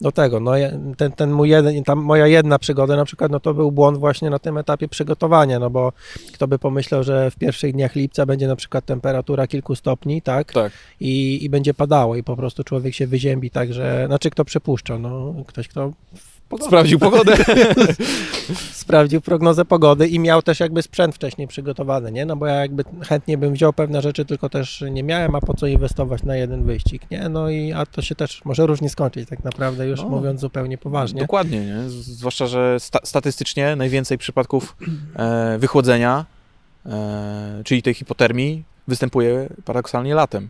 [0.02, 0.40] do tego.
[0.40, 0.52] No,
[0.98, 4.30] ten, ten mój jeden, ta moja jedna przygoda na przykład, no to był błąd właśnie
[4.30, 5.94] na tym etapie przygotowania, no bo
[6.34, 10.54] kto by pomyślał, że w pierwszych dniach lipca będzie na przykład temperatura kilku stopni, tak,
[10.54, 10.72] Tak.
[11.00, 15.00] i, i będzie padało i po prostu człowiek się wyziębi, tak, że, znaczy kto przypuszcza,
[15.00, 15.92] no ktoś, kto
[16.50, 17.36] pogodę Sprawdził pogodę.
[18.72, 22.26] sprawdził prognozę pogody i miał też jakby sprzęt wcześniej przygotowany, nie?
[22.26, 25.54] No bo ja jakby chętnie bym wziął pewne rzeczy, tylko też nie miałem, a po
[25.54, 27.30] co inwestować na jeden wyścig, nie?
[27.30, 30.10] No i a to się też może różnie skończyć tak naprawdę, już No.
[30.10, 31.22] mówiąc zupełnie poważnie.
[31.22, 31.90] Dokładnie, nie?
[31.90, 34.76] Zwłaszcza, że sta- statystycznie najwięcej przypadków
[35.16, 36.26] e, wychłodzenia,
[36.86, 40.50] e, czyli tej hipotermii, występuje paradoksalnie latem,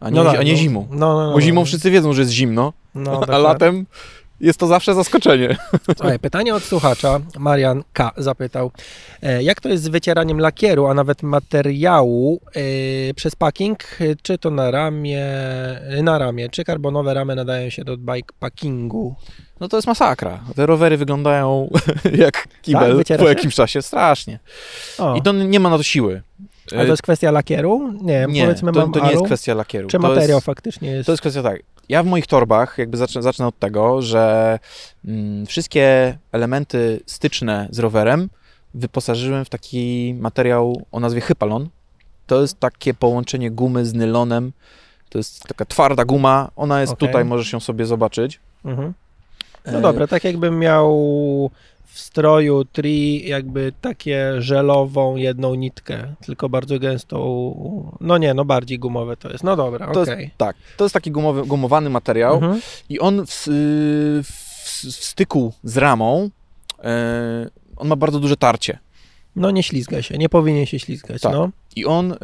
[0.00, 0.58] a nie, No tak, a nie no.
[0.58, 0.86] zimą.
[0.90, 1.64] No, no, no, Bo zimą no.
[1.64, 3.44] wszyscy wiedzą, że jest zimno, No, a dokładnie.
[3.44, 3.86] latem
[4.40, 5.56] jest to zawsze zaskoczenie.
[5.98, 8.10] Słuchaj, pytanie od słuchacza, Marian K.
[8.16, 8.70] zapytał,
[9.22, 13.78] e, jak to jest z wycieraniem lakieru, a nawet materiału e, przez packing,
[14.22, 15.24] czy to na ramię,
[15.88, 19.14] e, na ramię, czy karbonowe ramy nadają się do bikepackingu?
[19.60, 20.40] No to jest masakra.
[20.56, 21.70] Te rowery wyglądają
[22.24, 23.18] jak kibel Tak?
[23.18, 23.82] Po jakimś czasie.
[23.82, 24.38] Strasznie.
[24.98, 26.22] O, I to nie ma na to siły.
[26.72, 27.92] A to jest kwestia lakieru?
[28.02, 29.88] Nie, nie, powiedzmy to, to nie jest kwestia lakieru.
[29.88, 31.06] czy to materiał jest, faktycznie jest...
[31.06, 31.62] To jest kwestia tak.
[31.88, 34.58] Ja w moich torbach, jakby zacznę, zacznę od tego, że
[35.04, 38.28] mm, wszystkie elementy styczne z rowerem
[38.74, 41.68] wyposażyłem w taki materiał o nazwie Hypalon.
[42.26, 44.52] To jest takie połączenie gumy z nylonem.
[45.08, 46.50] To jest taka twarda guma.
[46.56, 47.08] Ona jest Okej.
[47.08, 48.40] tutaj, możesz ją sobie zobaczyć.
[48.64, 48.92] Mhm.
[49.72, 51.50] No dobra, tak jakbym miał
[51.96, 57.16] w stroju tri jakby takie żelową jedną nitkę, tylko bardzo gęstą,
[58.00, 59.44] no nie, no bardziej gumowe to jest.
[59.44, 60.22] No dobra, okej.
[60.24, 62.60] jest, tak, to jest taki gumowy, gumowany materiał Mhm.
[62.88, 63.30] i on w,
[64.24, 64.30] w,
[64.86, 66.30] w styku z ramą,
[66.84, 68.78] e, on ma bardzo duże tarcie.
[69.36, 71.32] No nie ślizga się, nie powinien się ślizgać, Tak.
[71.32, 71.50] no.
[71.76, 72.16] I on y,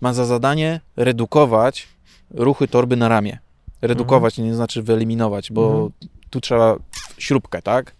[0.00, 1.88] ma za zadanie redukować
[2.30, 3.38] ruchy torby na ramię.
[3.82, 5.90] Redukować nie znaczy wyeliminować, bo Mhm.
[6.30, 6.76] Tu trzeba
[7.18, 7.96] śrubkę, tak?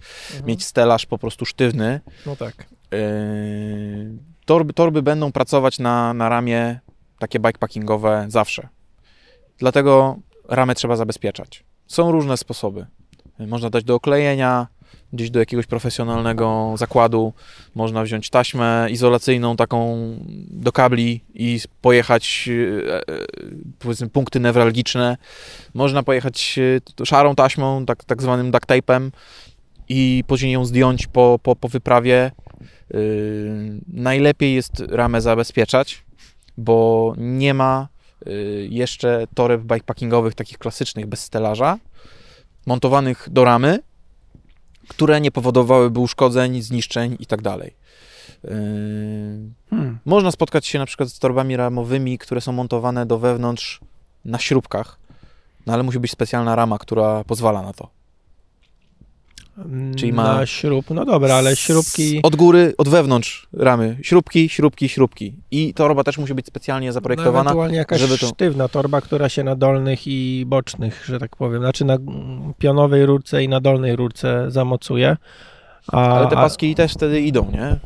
[0.46, 2.00] Mieć stelaż po prostu sztywny.
[2.26, 2.66] No tak.
[2.94, 6.80] Y, torby, torby będą pracować na, na ramię
[7.18, 8.68] takie bikepackingowe zawsze.
[9.58, 10.18] Dlatego
[10.48, 11.64] ramę trzeba zabezpieczać.
[11.86, 12.86] Są różne sposoby.
[13.38, 14.66] Można dać do oklejenia,
[15.12, 17.32] gdzieś do jakiegoś profesjonalnego zakładu.
[17.74, 19.98] Można wziąć taśmę izolacyjną taką
[20.50, 22.48] do kabli i pojechać
[22.88, 23.02] e, e,
[23.78, 25.16] powiedzmy punkty newralgiczne.
[25.74, 26.58] Można pojechać
[27.02, 29.10] e, szarą taśmą, tak, tak zwanym duct tape'em
[29.88, 32.30] i później ją zdjąć po, po, po wyprawie.
[33.88, 36.04] Najlepiej jest ramę zabezpieczać,
[36.56, 37.88] bo nie ma
[38.68, 41.78] jeszcze toreb bikepackingowych takich klasycznych bez stelaża,
[42.66, 43.78] montowanych do ramy,
[44.90, 47.74] które nie powodowałyby uszkodzeń, zniszczeń i tak dalej.
[48.44, 48.50] Yy,
[49.70, 49.98] Hmm.
[50.04, 53.80] Można spotkać się na przykład z torbami ramowymi, które są montowane do wewnątrz
[54.24, 54.98] na śrubkach,
[55.66, 57.88] no ale musi być specjalna rama, która pozwala na to.
[59.96, 62.20] Czyli ma- Na śrub, no dobra, ale śrubki...
[62.22, 63.96] Od góry, od wewnątrz ramy.
[64.02, 65.34] Śrubki, śrubki, śrubki.
[65.50, 67.50] I torba też musi być specjalnie No, zaprojektowana.
[67.50, 71.60] ewentualnie jakaś żeby to- sztywna torba, która się na dolnych i bocznych, że tak powiem,
[71.62, 71.98] znaczy na
[72.58, 75.16] pionowej rurce i na dolnej rurce zamocuje.
[75.92, 77.76] A, ale te a- paski też wtedy idą, nie?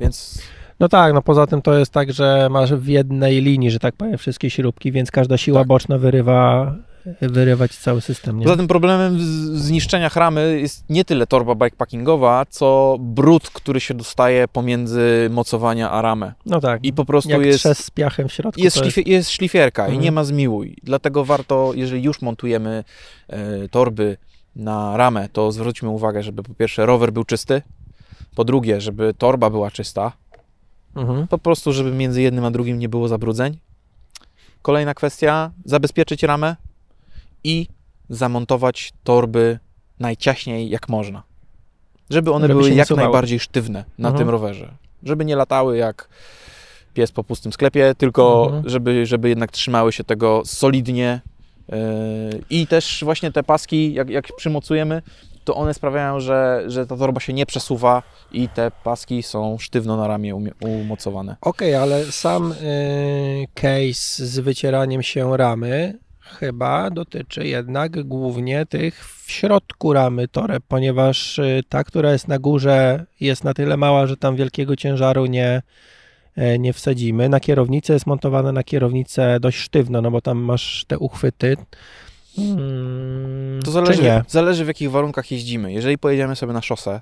[0.00, 0.42] Więc
[0.80, 3.94] No tak, no poza tym to jest tak, że masz w jednej linii, że tak
[3.96, 5.68] powiem, wszystkie śrubki, więc każda siła Tak.
[5.68, 6.74] boczna wyrywa,
[7.20, 8.44] wyrywać cały system, nie?
[8.44, 9.20] poza tym problemem w
[9.54, 15.90] w zniszczeniach ramy jest nie tyle torba bikepackingowa, co brud, który się dostaje pomiędzy mocowania
[15.90, 16.32] a ramę.
[16.46, 18.60] No tak, I po prostu jak jest, z piachem w środku.
[18.60, 18.94] jest, to jest...
[18.94, 20.02] szlifie, jest szlifierka i Mhm.
[20.04, 20.76] nie ma zmiłuj.
[20.82, 22.84] Dlatego warto, jeżeli już montujemy
[23.28, 24.16] e, torby
[24.56, 27.62] na ramę, to zwróćmy uwagę, żeby po pierwsze rower był czysty,
[28.34, 30.12] po drugie, żeby torba była czysta,
[30.96, 31.28] Mhm.
[31.28, 33.58] po prostu, żeby między jednym a drugim nie było zabrudzeń.
[34.62, 36.56] Kolejna kwestia, zabezpieczyć ramę
[37.44, 37.66] i
[38.08, 39.58] zamontować torby
[40.00, 41.22] najciaśniej jak można.
[42.10, 43.04] Żeby one Żeby były jak suwały.
[43.06, 44.18] najbardziej sztywne na Mhm.
[44.18, 44.74] tym rowerze.
[45.02, 46.08] Żeby nie latały jak
[46.94, 48.68] pies po pustym sklepie, tylko Mhm.
[48.68, 51.20] żeby, żeby jednak trzymały się tego solidnie.
[51.68, 51.76] Yy,
[52.50, 55.02] I też właśnie te paski, jak, jak przymocujemy,
[55.44, 59.96] to one sprawiają, że, że ta torba się nie przesuwa i te paski są sztywno
[59.96, 61.36] na ramię umocowane.
[61.40, 69.30] Okej, ale sam y, case z wycieraniem się ramy chyba dotyczy jednak głównie tych w
[69.30, 74.16] środku ramy toreb, ponieważ y, ta, która jest na górze jest na tyle mała, że
[74.16, 75.62] tam wielkiego ciężaru nie,
[76.36, 77.28] e, nie wsadzimy.
[77.28, 81.56] Na kierownicę jest montowana na kierownicę dość sztywno, no bo tam masz te uchwyty.
[82.36, 84.24] Hmm, To zależy, nie?
[84.28, 85.72] zależy w jakich warunkach jeździmy.
[85.72, 87.00] Jeżeli pojedziemy sobie na szosę,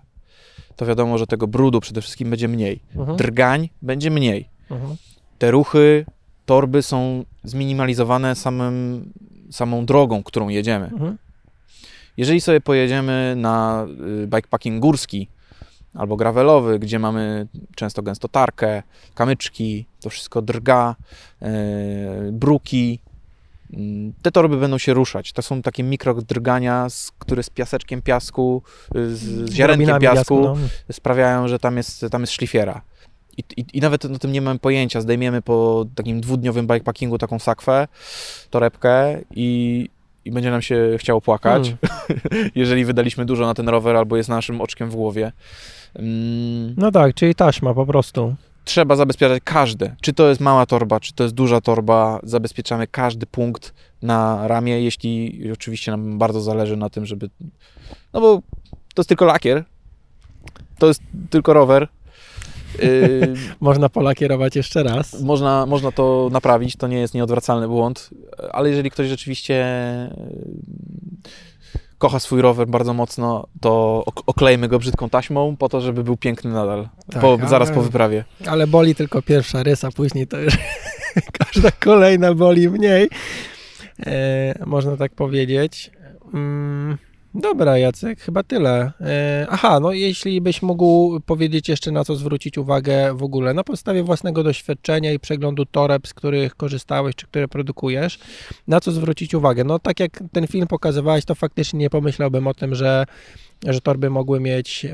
[0.76, 2.80] to wiadomo, że tego brudu przede wszystkim będzie mniej.
[2.96, 4.48] Mhm, Drgań będzie mniej.
[4.70, 4.96] mhm.
[5.38, 6.04] Te ruchy,
[6.46, 9.04] torby są zminimalizowane samym,
[9.50, 10.86] samą drogą, którą jedziemy.
[10.86, 11.18] Mhm.
[12.16, 13.86] Jeżeli sobie pojedziemy na
[14.22, 15.28] y, bikepacking górski
[15.94, 18.82] albo gravelowy, gdzie mamy często gęsto tarkę,
[19.14, 20.96] kamyczki, to wszystko drga,
[21.40, 21.48] yy,
[22.32, 22.98] bruki,
[23.72, 25.32] mm, te torby będą się ruszać.
[25.32, 28.62] To są takie mikrodrgania, z, które z piaseczkiem piasku,
[28.96, 30.56] y, z, z ziarenkiem Drobinami piasku no.
[30.92, 32.82] sprawiają, że tam jest, tam jest szlifiera.
[33.38, 35.00] I, i, I nawet o tym nie mamy pojęcia.
[35.00, 37.88] Zdejmiemy po takim dwudniowym bikepackingu taką sakwę,
[38.50, 39.88] torebkę i,
[40.24, 42.50] i będzie nam się chciało płakać, Hmm.
[42.54, 45.32] jeżeli wydaliśmy dużo na ten rower albo jest naszym oczkiem w głowie.
[45.94, 48.34] Mm, No tak, czyli taśma po prostu.
[48.64, 49.96] trzeba zabezpieczać każde.
[50.00, 54.80] Czy to jest mała torba, czy to jest duża torba, zabezpieczamy każdy punkt na ramię,
[54.82, 57.30] jeśli oczywiście nam bardzo zależy na tym, żeby...
[58.12, 58.42] No bo
[58.94, 59.64] to jest tylko lakier,
[60.78, 61.88] to jest tylko rower.
[62.78, 65.20] Yy, Można polakierować jeszcze raz.
[65.22, 68.10] można, można to naprawić, to nie jest nieodwracalny błąd,
[68.52, 69.54] ale jeżeli ktoś rzeczywiście
[70.16, 71.30] yy,
[71.98, 76.16] kocha swój rower bardzo mocno, to ok- oklejmy go brzydką taśmą po to, żeby był
[76.16, 78.24] piękny nadal, Tak, po, ale- zaraz po wyprawie.
[78.46, 80.54] Ale boli tylko pierwsza rysa, później to już
[81.38, 83.08] każda kolejna boli mniej.
[84.06, 85.90] E, można tak powiedzieć.
[86.34, 86.98] Mm,
[87.34, 88.92] Dobra, Jacek, chyba tyle.
[89.00, 93.64] E, aha, no jeśli byś mógł powiedzieć jeszcze na co zwrócić uwagę w ogóle, na
[93.64, 98.18] podstawie własnego doświadczenia i przeglądu toreb, z których korzystałeś, czy które produkujesz,
[98.68, 99.64] na co zwrócić uwagę?
[99.64, 103.06] No tak jak ten film pokazywałeś, to faktycznie nie pomyślałbym o tym, że
[103.66, 104.86] że torby mogły mieć,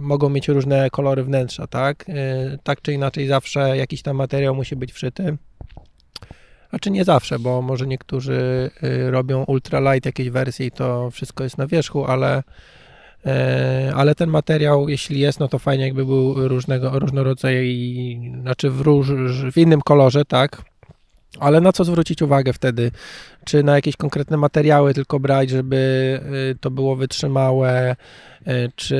[0.00, 2.04] mogą mieć różne kolory wnętrza, tak?
[2.08, 5.36] E, tak czy inaczej zawsze jakiś tam materiał musi być wszyty.
[6.72, 11.44] A czy nie zawsze, bo może niektórzy y, robią ultralight jakieś wersje i to wszystko
[11.44, 12.42] jest na wierzchu, ale,
[13.26, 18.70] e, ale ten materiał, jeśli jest, no to fajnie jakby był różnego, różnorodzoju i znaczy
[18.70, 19.08] w, róż,
[19.52, 20.62] w innym kolorze, tak?
[21.40, 22.90] Ale na co zwrócić uwagę wtedy?
[23.44, 26.20] Czy na jakieś konkretne materiały tylko brać, żeby
[26.52, 27.96] y, to było wytrzymałe,
[28.48, 28.98] y, czy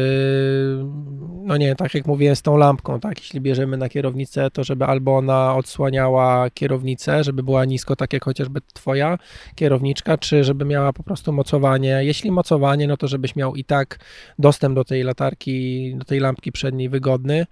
[1.45, 4.85] no nie, tak jak mówiłem z tą lampką, tak, jeśli bierzemy na kierownicę, to żeby
[4.85, 9.19] albo ona odsłaniała kierownicę, żeby była nisko, tak jak chociażby twoja
[9.55, 12.01] kierowniczka, czy żeby miała po prostu mocowanie.
[12.01, 13.99] Jeśli mocowanie, no to żebyś miał i tak
[14.39, 17.47] dostęp do tej latarki, do tej lampki przedniej wygodny,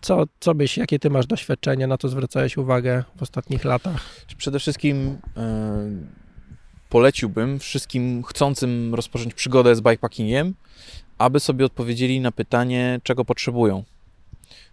[0.00, 4.24] co, co byś, jakie ty masz doświadczenia, na co zwracałeś uwagę w ostatnich latach?
[4.36, 5.90] Przede wszystkim e,
[6.88, 10.54] poleciłbym wszystkim chcącym rozpocząć przygodę z bikepackingiem,
[11.18, 13.84] aby sobie odpowiedzieli na pytanie, czego potrzebują.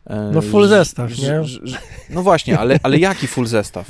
[0.07, 1.41] E, no full zestaw, nie?
[2.09, 3.87] No właśnie, ale, ale jaki full zestaw?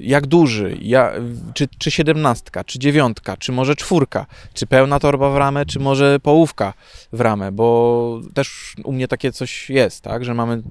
[0.00, 1.12] Jak duży, ja,
[1.54, 6.20] czy, czy siedemnastka, czy dziewiątka, czy może czwórka, czy pełna torba w ramę, czy może
[6.20, 6.74] połówka
[7.12, 10.62] w ramę, bo też u mnie takie coś jest, tak, że mamy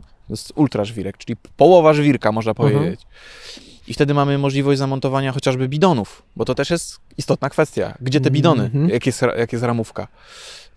[0.56, 2.74] ultra żwirek, czyli połowa żwirka, można mhm.
[2.74, 3.02] powiedzieć.
[3.02, 3.76] Mhm.
[3.88, 7.98] I wtedy mamy możliwość zamontowania chociażby bidonów, bo to też jest istotna kwestia.
[8.02, 8.90] Gdzie te bidony, mhm.
[8.90, 10.08] jak, jest, jak jest ramówka?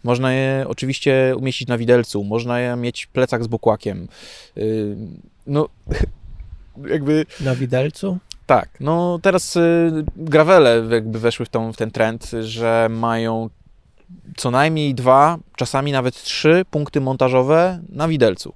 [0.04, 4.08] Można je oczywiście umieścić na widelcu, można je mieć plecak z bukłakiem.
[4.56, 4.96] Yy,
[5.46, 5.68] no,
[6.94, 7.26] jakby...
[7.40, 8.18] Na widelcu?
[8.48, 13.50] Tak, no teraz y, gravele jakby weszły w, tą, w ten trend, że mają
[14.36, 18.54] co najmniej dwa, czasami nawet trzy punkty montażowe na widelcu.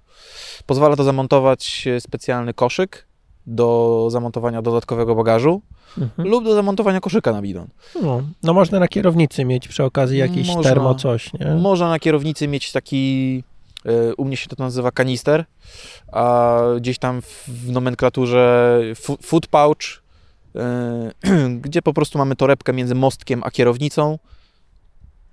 [0.67, 3.07] Pozwala to zamontować specjalny koszyk
[3.47, 5.63] do zamontowania dodatkowego bagażu
[5.99, 6.29] mhm.
[6.29, 7.69] lub do zamontowania koszyka na bidon.
[8.03, 11.47] No, no, można na kierownicy mieć przy okazji jakiś można, termo coś, nie?
[11.47, 13.45] Można na kierownicy mieć taki
[14.17, 15.45] u mnie się to nazywa kanister,
[16.13, 18.81] a gdzieś tam w nomenklaturze
[19.23, 20.03] food pouch,
[20.57, 21.13] e,
[21.65, 24.19] gdzie po prostu mamy torebkę między mostkiem a kierownicą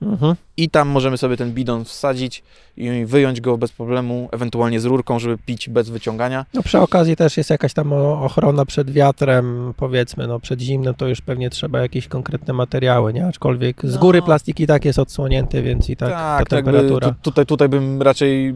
[0.01, 0.35] Mhm.
[0.57, 2.43] I tam możemy sobie ten bidon wsadzić
[2.77, 6.45] i wyjąć go bez problemu, ewentualnie z rurką, żeby pić bez wyciągania.
[6.53, 11.07] No przy okazji też jest jakaś tam ochrona przed wiatrem, powiedzmy, no przed zimnem to
[11.07, 13.25] już pewnie trzeba jakieś konkretne materiały, nie?
[13.25, 14.25] Aczkolwiek z góry no.
[14.25, 17.15] plastik i tak jest odsłonięty, więc i tak, tak ta temperatura.
[17.21, 18.55] tutaj, tutaj bym raczej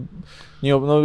[0.63, 1.01] nie, no,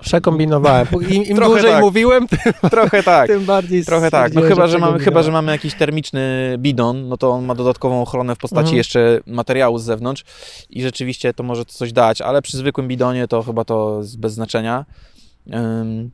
[0.00, 0.86] Przekombinowałem.
[1.10, 1.80] Im, im dłużej tak.
[1.80, 3.26] mówiłem, tym, trochę tak.
[3.26, 4.34] tym bardziej Trochę tak.
[4.34, 8.02] No chyba, że mamy, chyba, że mamy jakiś termiczny bidon, no to on ma dodatkową
[8.02, 8.76] ochronę w postaci mhm.
[8.76, 10.24] jeszcze materiału z zewnątrz
[10.70, 14.32] i rzeczywiście to może coś dać, ale przy zwykłym bidonie to chyba to jest bez
[14.32, 14.84] znaczenia.
[15.46, 16.10] Um,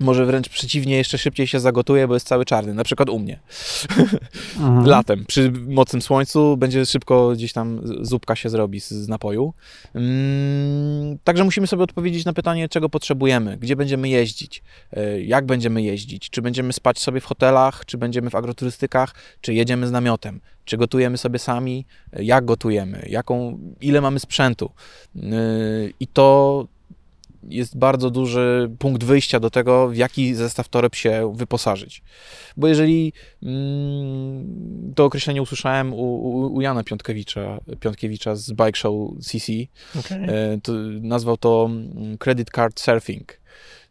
[0.00, 3.38] może wręcz przeciwnie, jeszcze szybciej się zagotuje, bo jest cały czarny, na przykład u mnie.
[4.58, 4.86] Mhm.
[4.86, 9.54] Latem, przy mocnym słońcu będzie szybko gdzieś tam zupka się zrobi z, z napoju.
[9.94, 15.82] Mm, także musimy sobie odpowiedzieć na pytanie, czego potrzebujemy, gdzie będziemy jeździć, e, jak będziemy
[15.82, 20.40] jeździć, czy będziemy spać sobie w hotelach, czy będziemy w agroturystykach, czy jedziemy z namiotem,
[20.64, 24.70] czy gotujemy sobie sami, e, jak gotujemy, jaką, ile mamy sprzętu.
[25.16, 25.20] E,
[26.00, 26.66] I to
[27.50, 32.02] jest bardzo duży punkt wyjścia do tego, w jaki zestaw toreb się wyposażyć.
[32.56, 38.94] Bo jeżeli mm, to określenie usłyszałem u, u, u, Jana Piątkiewicza, Piątkiewicza z Bike Show
[39.20, 39.52] CC,
[39.98, 40.18] okay.
[40.18, 43.40] E, to nazwał to mm, credit card surfing,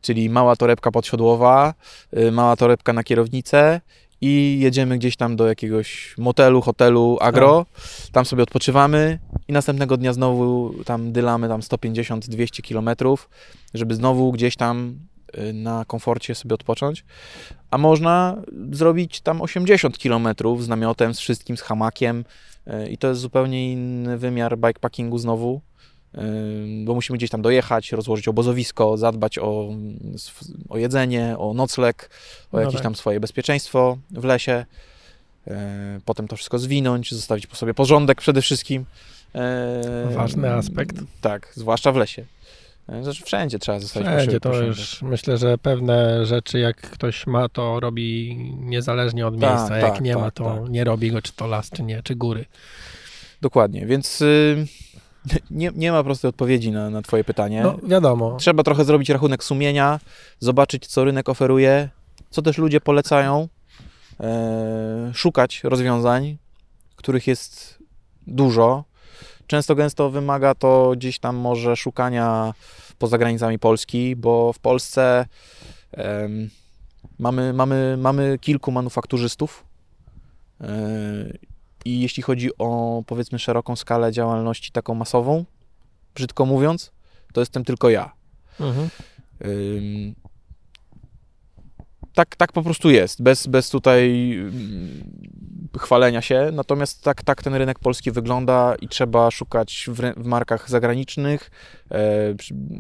[0.02, 1.74] czyli mała torebka podsiodłowa,
[2.14, 3.82] e, mała torebka na kierownicę
[4.22, 7.84] i jedziemy gdzieś tam do jakiegoś motelu, hotelu, agro, tak.
[8.12, 13.30] tam sobie odpoczywamy i następnego dnia znowu tam dylamy tam 150-200 kilometrów,
[13.74, 15.00] żeby znowu gdzieś tam
[15.38, 17.06] y, na komforcie sobie odpocząć.
[17.72, 18.42] A można
[18.72, 22.26] zrobić tam 80 kilometrów z namiotem, z wszystkim, z hamakiem
[22.68, 25.62] y, i to jest zupełnie inny wymiar bikepackingu znowu
[26.86, 29.70] bo musimy gdzieś tam dojechać, rozłożyć obozowisko, zadbać o,
[30.70, 32.10] o jedzenie, o nocleg,
[32.52, 32.84] o no jakieś tak.
[32.84, 34.66] tam swoje bezpieczeństwo w lesie.
[35.48, 38.86] E, potem to wszystko zwinąć, zostawić po sobie porządek przede wszystkim.
[39.36, 40.96] E, Ważny aspekt.
[41.22, 42.26] Tak, zwłaszcza w lesie.
[43.02, 47.80] Zresztą wszędzie trzeba zostawić Wszędzie to już myślę, że pewne rzeczy jak ktoś ma, to
[47.80, 49.68] robi niezależnie od miejsca.
[49.68, 52.04] Ta, jak ta, nie ta, ma, to nie robi go, czy to las, czy nie,
[52.04, 52.46] czy góry.
[53.42, 54.24] Dokładnie, więc
[55.52, 57.62] nie, nie ma prostej odpowiedzi na, na Twoje pytanie.
[57.64, 58.38] No, wiadomo.
[58.40, 60.00] Trzeba trochę zrobić rachunek sumienia,
[60.40, 61.90] zobaczyć, co rynek oferuje,
[62.30, 63.48] co też ludzie polecają,
[64.20, 66.38] e, szukać rozwiązań,
[66.96, 67.80] których jest
[68.28, 68.84] dużo.
[69.48, 72.54] Często gęsto wymaga to gdzieś tam może szukania
[73.00, 75.26] poza granicami Polski, bo w Polsce
[75.92, 76.50] em,
[77.20, 79.64] mamy, mamy, mamy kilku manufakturzystów.
[80.62, 80.68] e,
[81.88, 85.46] I jeśli chodzi o powiedzmy szeroką skalę działalności taką masową,
[86.16, 86.92] brzydko mówiąc,
[87.34, 88.12] to jestem tylko ja.
[88.60, 88.90] Mhm.
[89.46, 90.16] Ym,
[92.14, 95.04] Tak, tak po prostu jest, bez, bez tutaj ym,
[95.80, 96.50] chwalenia się.
[96.54, 101.52] Natomiast tak, tak ten rynek polski wygląda i trzeba szukać w, w markach zagranicznych,
[101.92, 101.98] e,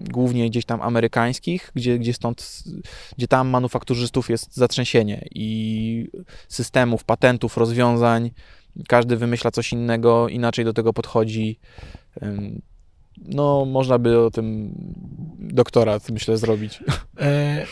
[0.09, 2.63] głównie gdzieś tam amerykańskich, gdzie, gdzie stąd,
[3.17, 6.07] gdzie tam manufakturzystów jest zatrzęsienie i
[6.49, 8.31] systemów, patentów, rozwiązań.
[8.87, 11.59] Każdy wymyśla coś innego, inaczej do tego podchodzi.
[13.17, 14.73] No, można by o tym
[15.39, 16.83] doktorat, myślę, zrobić.
[17.19, 17.65] E,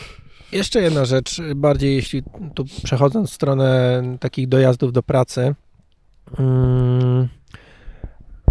[0.52, 2.22] jeszcze jedna rzecz, bardziej jeśli
[2.54, 5.54] tu przechodząc w stronę takich dojazdów do pracy.
[6.38, 7.28] Mm,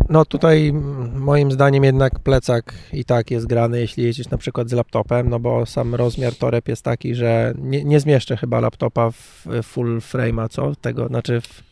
[0.10, 0.74] No tutaj
[1.16, 5.40] moim zdaniem jednak plecak i tak jest grany, jeśli jedziesz na przykład z laptopem, no
[5.40, 10.50] bo sam rozmiar toreb jest taki, że nie, nie zmieszczę chyba laptopa w full frame'a,
[10.50, 10.76] co?
[10.76, 11.64] Tego, znaczy w,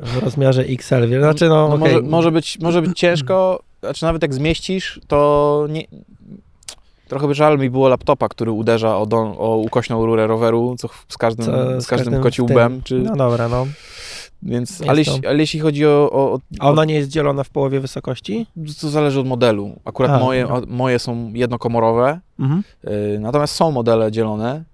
[0.00, 1.78] w rozmiarze XL, znaczy no, No okej.
[1.94, 5.84] może, może, być, może być ciężko, znaczy nawet jak zmieścisz, to nie...
[7.08, 10.88] Trochę by żal mi było laptopa, który uderza o, don, o ukośną rurę roweru co
[11.08, 12.98] z każdym, Co z każdym łbem, czy...
[12.98, 13.66] No dobra, no.
[14.42, 15.10] Więc, ale, to.
[15.10, 18.46] jeśli, ale jeśli chodzi o, o, o A ona nie jest dzielona w połowie wysokości?
[18.80, 19.72] To zależy od modelu.
[19.84, 20.56] Akurat A, moje, dobra.
[20.56, 22.62] o- moje są jednokomorowe, Mhm.
[22.84, 24.64] yy, natomiast są modele dzielone.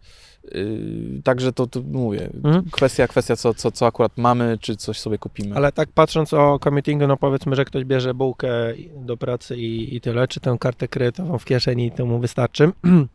[0.55, 2.64] Yy, także to, to mówię, Mhm.
[2.70, 5.57] kwestia, kwestia co, co, co akurat mamy, czy coś sobie kupimy.
[5.57, 8.49] Ale tak patrząc o commutingu, no powiedzmy, że ktoś bierze bułkę
[8.96, 12.70] do pracy i, i tyle, czy tę kartę kredytową w kieszeni i to mu wystarczy.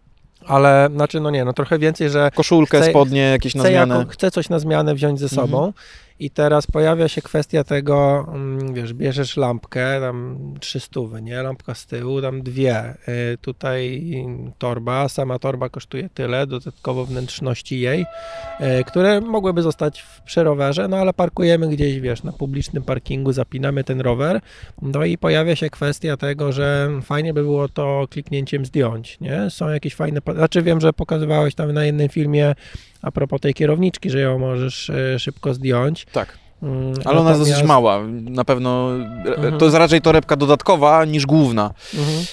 [0.47, 3.95] Ale znaczy, no nie, no trochę więcej, że Koszulkę, Chcę- spodnie, jakieś na chcę, zmianę.
[3.97, 5.73] jako, chcę coś na zmianę wziąć ze Mhm.
[6.19, 11.43] I teraz pojawia się kwestia tego, mm, wiesz, bierzesz lampkę, tam trzy stówy, nie?
[11.43, 12.93] Lampka z tyłu, tam dwie.
[13.33, 14.03] Y, tutaj
[14.57, 20.87] torba, sama torba kosztuje tyle, dodatkowo wnętrzności jej, y, które mogłyby zostać w, przy rowerze,
[20.87, 24.41] no ale parkujemy gdzieś, wiesz, na publicznym parkingu, zapinamy ten rower,
[24.81, 29.49] no i pojawia się kwestia tego, że fajnie by było to kliknięciem zdjąć, nie?
[29.49, 32.55] Są jakieś fajne, znaczy wiem, że pokazywałeś tam na jednym filmie
[33.03, 36.05] a propos tej kierowniczki, że ją możesz e, szybko zdjąć.
[36.11, 38.01] Tak, Mm, ale ona jest dosyć natomiast- mała.
[38.21, 38.89] Na pewno
[39.25, 39.57] Mhm.
[39.57, 41.73] to jest raczej torebka dodatkowa niż główna.
[41.95, 42.25] Mhm.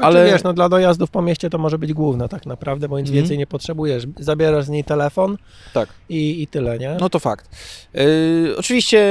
[0.00, 2.98] ale Ale wiesz, no dla dojazdów po mieście to może być główna tak naprawdę, bo
[2.98, 3.22] nic Mhm.
[3.22, 4.06] więcej nie potrzebujesz.
[4.18, 5.36] Zabierasz z niej telefon
[5.74, 5.88] Tak.
[6.08, 6.96] i, i tyle, nie?
[7.00, 7.48] No to fakt.
[7.94, 9.02] Yy, oczywiście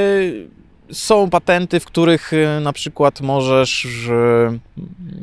[0.92, 4.52] są patenty, w których na przykład możesz, że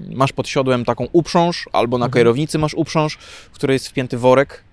[0.09, 2.19] masz pod siodłem taką uprząż, albo na Mhm.
[2.19, 3.15] kierownicy masz uprząż,
[3.51, 4.63] w której jest wpięty worek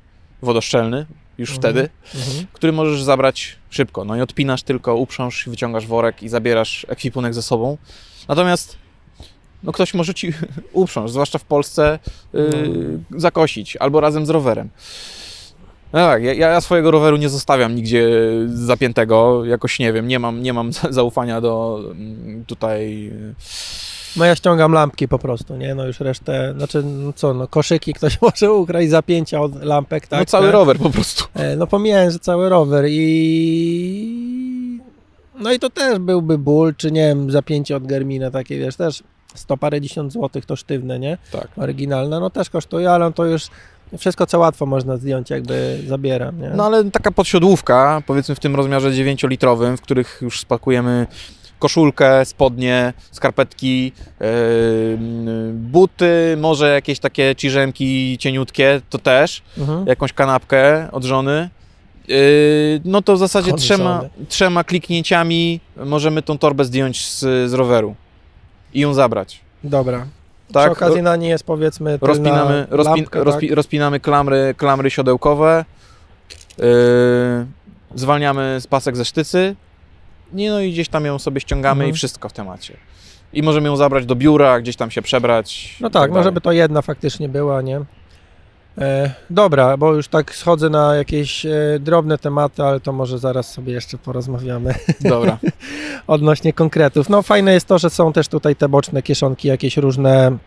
[0.43, 1.07] wodoszczelny,
[1.39, 1.61] już Mhm.
[1.62, 2.47] wtedy, Mhm.
[2.53, 4.05] który możesz zabrać szybko.
[4.05, 7.76] No i odpinasz tylko uprząż, wyciągasz worek i zabierasz ekwipunek ze sobą.
[8.28, 8.76] Natomiast
[9.62, 10.32] no ktoś może ci
[10.72, 11.99] uprząż, zwłaszcza w Polsce,
[12.32, 14.68] yy, zakosić albo razem z rowerem.
[15.93, 18.09] No tak, ja, ja swojego roweru nie zostawiam nigdzie
[18.47, 23.11] zapiętego, jakoś nie wiem, nie mam, nie mam za- zaufania do mm, tutaj...
[24.17, 25.75] No ja ściągam lampki po prostu, nie?
[25.75, 30.21] No już resztę, znaczy no co, no koszyki ktoś może ukraść, zapięcia od lampek, tak?
[30.21, 30.53] no cały tak?
[30.53, 31.25] rower po prostu.
[31.35, 34.81] E, No pomijając, że cały rower i...
[35.41, 39.03] No i to też byłby ból, czy nie wiem, zapięcie od Garmina takie, wiesz, też
[39.35, 41.19] sto parędziesiąt złotych to sztywne, nie?
[41.33, 41.49] Tak.
[41.57, 43.47] Oryginalne, no też kosztuje, ale to już
[43.99, 46.51] wszystko co łatwo można zdjąć, jakby zabieram, nie?
[46.51, 51.07] No ale taka podsiodłówka, powiedzmy w tym rozmiarze 9-litrowym, w których już spakujemy
[51.59, 54.27] koszulkę, spodnie, skarpetki, yy,
[55.53, 59.87] buty, może jakieś takie ciżemki cieniutkie, to też, Mhm.
[59.87, 61.51] jakąś kanapkę od żony.
[62.09, 62.17] Yy,
[62.85, 64.09] no to w zasadzie trzema, żony.
[64.29, 67.95] trzema kliknięciami możemy tą torbę zdjąć z, z roweru
[68.75, 69.41] i ją zabrać.
[69.65, 70.07] Dobra.
[70.53, 70.73] Tak?
[70.73, 73.57] Przy okazji na niej jest powiedzmy Rozpinamy, rozpin, lampka, rozpi, tak?
[73.57, 75.65] rozpinamy klamry, klamry siodełkowe,
[76.59, 76.65] yy,
[77.95, 79.57] zwalniamy z pasek ze sztycy,
[80.33, 81.91] nie, no i gdzieś tam ją sobie ściągamy Mhm.
[81.91, 82.76] i wszystko w temacie.
[83.33, 85.76] I możemy ją zabrać do biura, gdzieś tam się przebrać.
[85.81, 86.24] No tak, no dalej.
[86.24, 87.81] żeby to jedna faktycznie była, nie?
[88.79, 91.51] E, dobra, bo już tak schodzę na jakieś e,
[91.81, 95.39] drobne tematy, ale to może zaraz sobie jeszcze porozmawiamy Dobra.
[96.07, 97.09] odnośnie konkretów.
[97.09, 100.38] No fajne jest to, że są też tutaj te boczne kieszonki, jakieś różne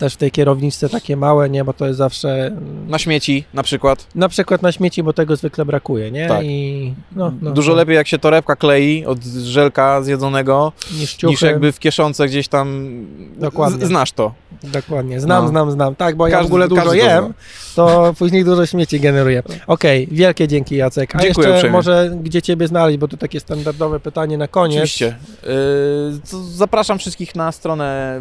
[0.00, 2.56] też w tej kierowniczce takie małe, nie, bo to jest zawsze
[2.88, 4.06] Na śmieci na przykład.
[4.14, 6.28] na przykład na śmieci, bo tego zwykle brakuje, nie?
[6.28, 6.44] Tak.
[6.44, 11.30] I no, no, Dużo no, lepiej jak się torebka klei od żelka zjedzonego, niż ciuchy.
[11.30, 12.90] niż jakby w kieszonce gdzieś tam.
[13.36, 13.86] Dokładnie.
[13.86, 14.34] Z, znasz to.
[14.62, 15.50] Dokładnie, znam, No.
[15.50, 15.94] znam, znam.
[15.94, 17.34] Tak, bo ja w Każdy- ogóle dużo każdy jem, zna.
[17.76, 19.42] to później dużo śmieci generuje.
[19.66, 21.16] Okej, wielkie dzięki Jacek.
[21.16, 24.76] A Dziękuję jeszcze może gdzie Ciebie znaleźć, bo to takie standardowe pytanie na koniec.
[24.76, 25.16] Oczywiście.
[25.42, 28.20] Yy, zapraszam wszystkich na stronę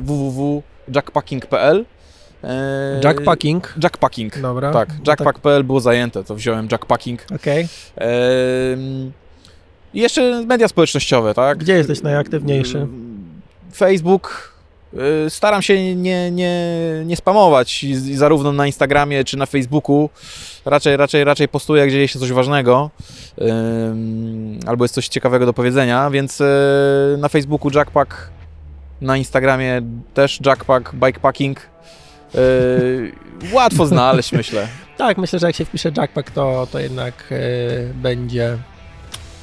[0.94, 1.86] www.jackpacking.pl.
[2.44, 2.50] Yy,
[3.04, 3.74] Jackpacking.
[3.84, 4.40] Jackpacking.
[4.40, 4.72] Dobra.
[4.72, 7.26] Tak, No jackpack.pl było zajęte, to wziąłem Jackpacking.
[7.36, 7.68] Okej.
[7.96, 9.12] Ehm,
[9.94, 11.58] I jeszcze media społecznościowe, tak?
[11.58, 12.88] Gdzie jesteś najaktywniejszy?
[13.76, 14.54] Facebook.
[15.26, 16.64] y, Staram się nie, nie,
[17.06, 20.10] nie spamować zarówno na Instagramie czy na Facebooku.
[20.66, 22.90] Raczej, raczej, raczej postuję, jak dzieje się coś ważnego
[24.68, 26.46] albo jest coś ciekawego do powiedzenia, więc y,
[27.18, 28.30] na Facebooku Jackpack,
[29.02, 29.82] na Instagramie
[30.14, 31.60] też Jackpack, Bikepacking.
[32.36, 33.12] Y,
[33.54, 34.68] łatwo znaleźć, myślę.
[34.98, 38.58] Tak, myślę, że jak się wpisze Jackpack, to, to jednak e, będzie,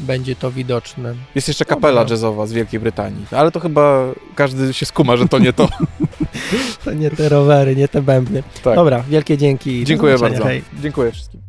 [0.01, 1.15] będzie to widoczne.
[1.35, 2.13] Jest jeszcze kapela Dobra.
[2.13, 4.05] jazzowa z Wielkiej Brytanii, ale to chyba
[4.35, 5.69] każdy się skuma, że to nie to.
[6.85, 8.43] To nie te rowery, nie te bębny.
[8.65, 8.75] Tak.
[8.75, 9.85] Dobra, wielkie dzięki.
[9.85, 10.45] Dziękuję bardzo.
[10.45, 10.63] Hej.
[10.83, 11.46] Dziękuję wszystkim.